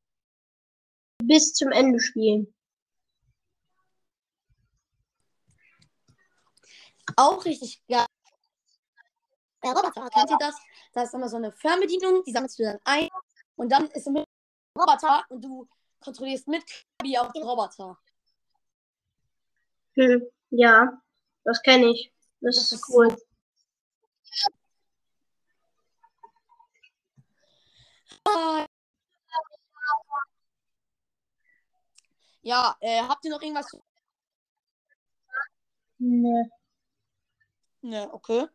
[1.22, 2.52] bis zum Ende spielen.
[7.16, 8.06] Auch richtig geil.
[9.62, 10.56] Der Roboter, kennt ihr das?
[10.92, 13.08] Da ist immer so eine Fernbedienung, die sammelst du dann ein.
[13.56, 14.24] Und dann ist mit
[14.76, 15.68] Roboter und du
[16.00, 17.98] kontrollierst mit Kirby auch den Roboter.
[19.94, 21.00] Hm, ja,
[21.44, 22.12] das kenne ich.
[22.40, 23.16] Das, Das ist ist cool.
[32.42, 33.66] Ja, äh, habt ihr noch irgendwas?
[33.66, 33.82] zu-
[35.98, 36.50] Ne.
[37.82, 38.46] Ne, okay.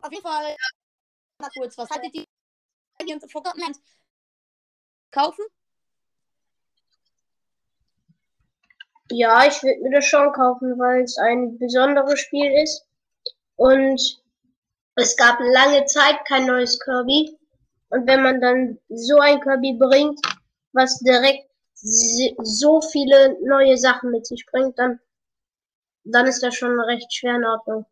[0.00, 0.56] Auf jeden Fall,
[1.38, 2.24] mal kurz, was haltet ihr
[3.20, 3.80] von Fortnite?
[5.10, 5.44] Kaufen?
[9.10, 12.86] Ja, ich würde mir das schon kaufen, weil es ein besonderes Spiel ist.
[13.56, 14.00] Und
[14.96, 17.36] es gab lange Zeit kein neues Kirby.
[17.90, 20.20] Und wenn man dann so ein Kirby bringt,
[20.72, 25.00] was direkt so viele neue Sachen mit sich bringt, dann,
[26.04, 27.86] dann ist das schon recht schwer in Ordnung.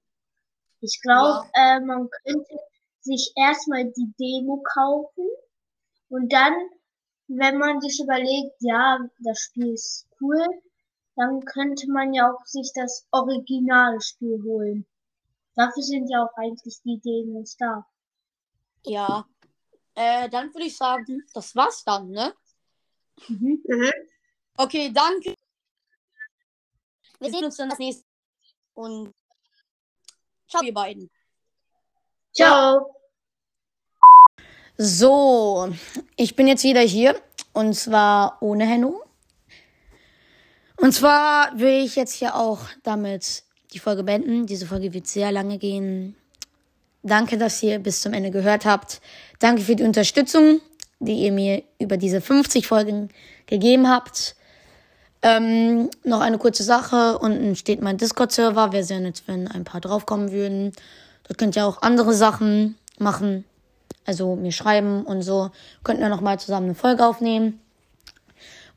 [0.80, 1.76] Ich glaube, ja.
[1.76, 2.58] äh, man könnte
[3.00, 5.28] sich erstmal die Demo kaufen
[6.08, 6.54] und dann,
[7.28, 10.44] wenn man sich überlegt, ja, das Spiel ist cool,
[11.16, 14.86] dann könnte man ja auch sich das Originalspiel holen.
[15.54, 17.86] Dafür sind ja auch eigentlich die Demos da.
[18.84, 19.26] Ja.
[19.94, 22.34] Äh, dann würde ich sagen, das war's dann, ne?
[23.28, 23.62] Mhm.
[23.66, 23.92] Mhm.
[24.58, 25.34] Okay, danke.
[27.18, 28.04] Wir sehen uns dann das nächste
[28.74, 29.14] und
[30.48, 31.10] ciao, ihr beiden.
[32.34, 32.94] Ciao.
[34.76, 35.72] So,
[36.16, 37.18] ich bin jetzt wieder hier
[37.54, 39.05] und zwar ohne Henno.
[40.86, 43.42] Und zwar will ich jetzt hier auch damit
[43.72, 44.46] die Folge beenden.
[44.46, 46.14] Diese Folge wird sehr lange gehen.
[47.02, 49.00] Danke, dass ihr bis zum Ende gehört habt.
[49.40, 50.60] Danke für die Unterstützung,
[51.00, 53.08] die ihr mir über diese 50 Folgen
[53.46, 54.36] gegeben habt.
[55.22, 57.18] Ähm, noch eine kurze Sache.
[57.18, 58.70] Unten steht mein Discord-Server.
[58.70, 60.70] Wäre sehr nett, wenn ein paar draufkommen würden.
[61.26, 63.44] Dort könnt ihr auch andere Sachen machen.
[64.04, 65.50] Also mir schreiben und so.
[65.82, 67.60] Könnten wir nochmal zusammen eine Folge aufnehmen.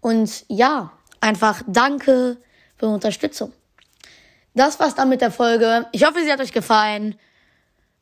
[0.02, 0.92] Und ja,
[1.22, 2.38] einfach danke
[2.78, 3.54] für Unterstützung.
[4.54, 5.88] Das war's dann mit der Folge.
[5.92, 7.16] Ich hoffe, sie hat euch gefallen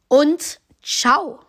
[0.07, 1.39] und ciao.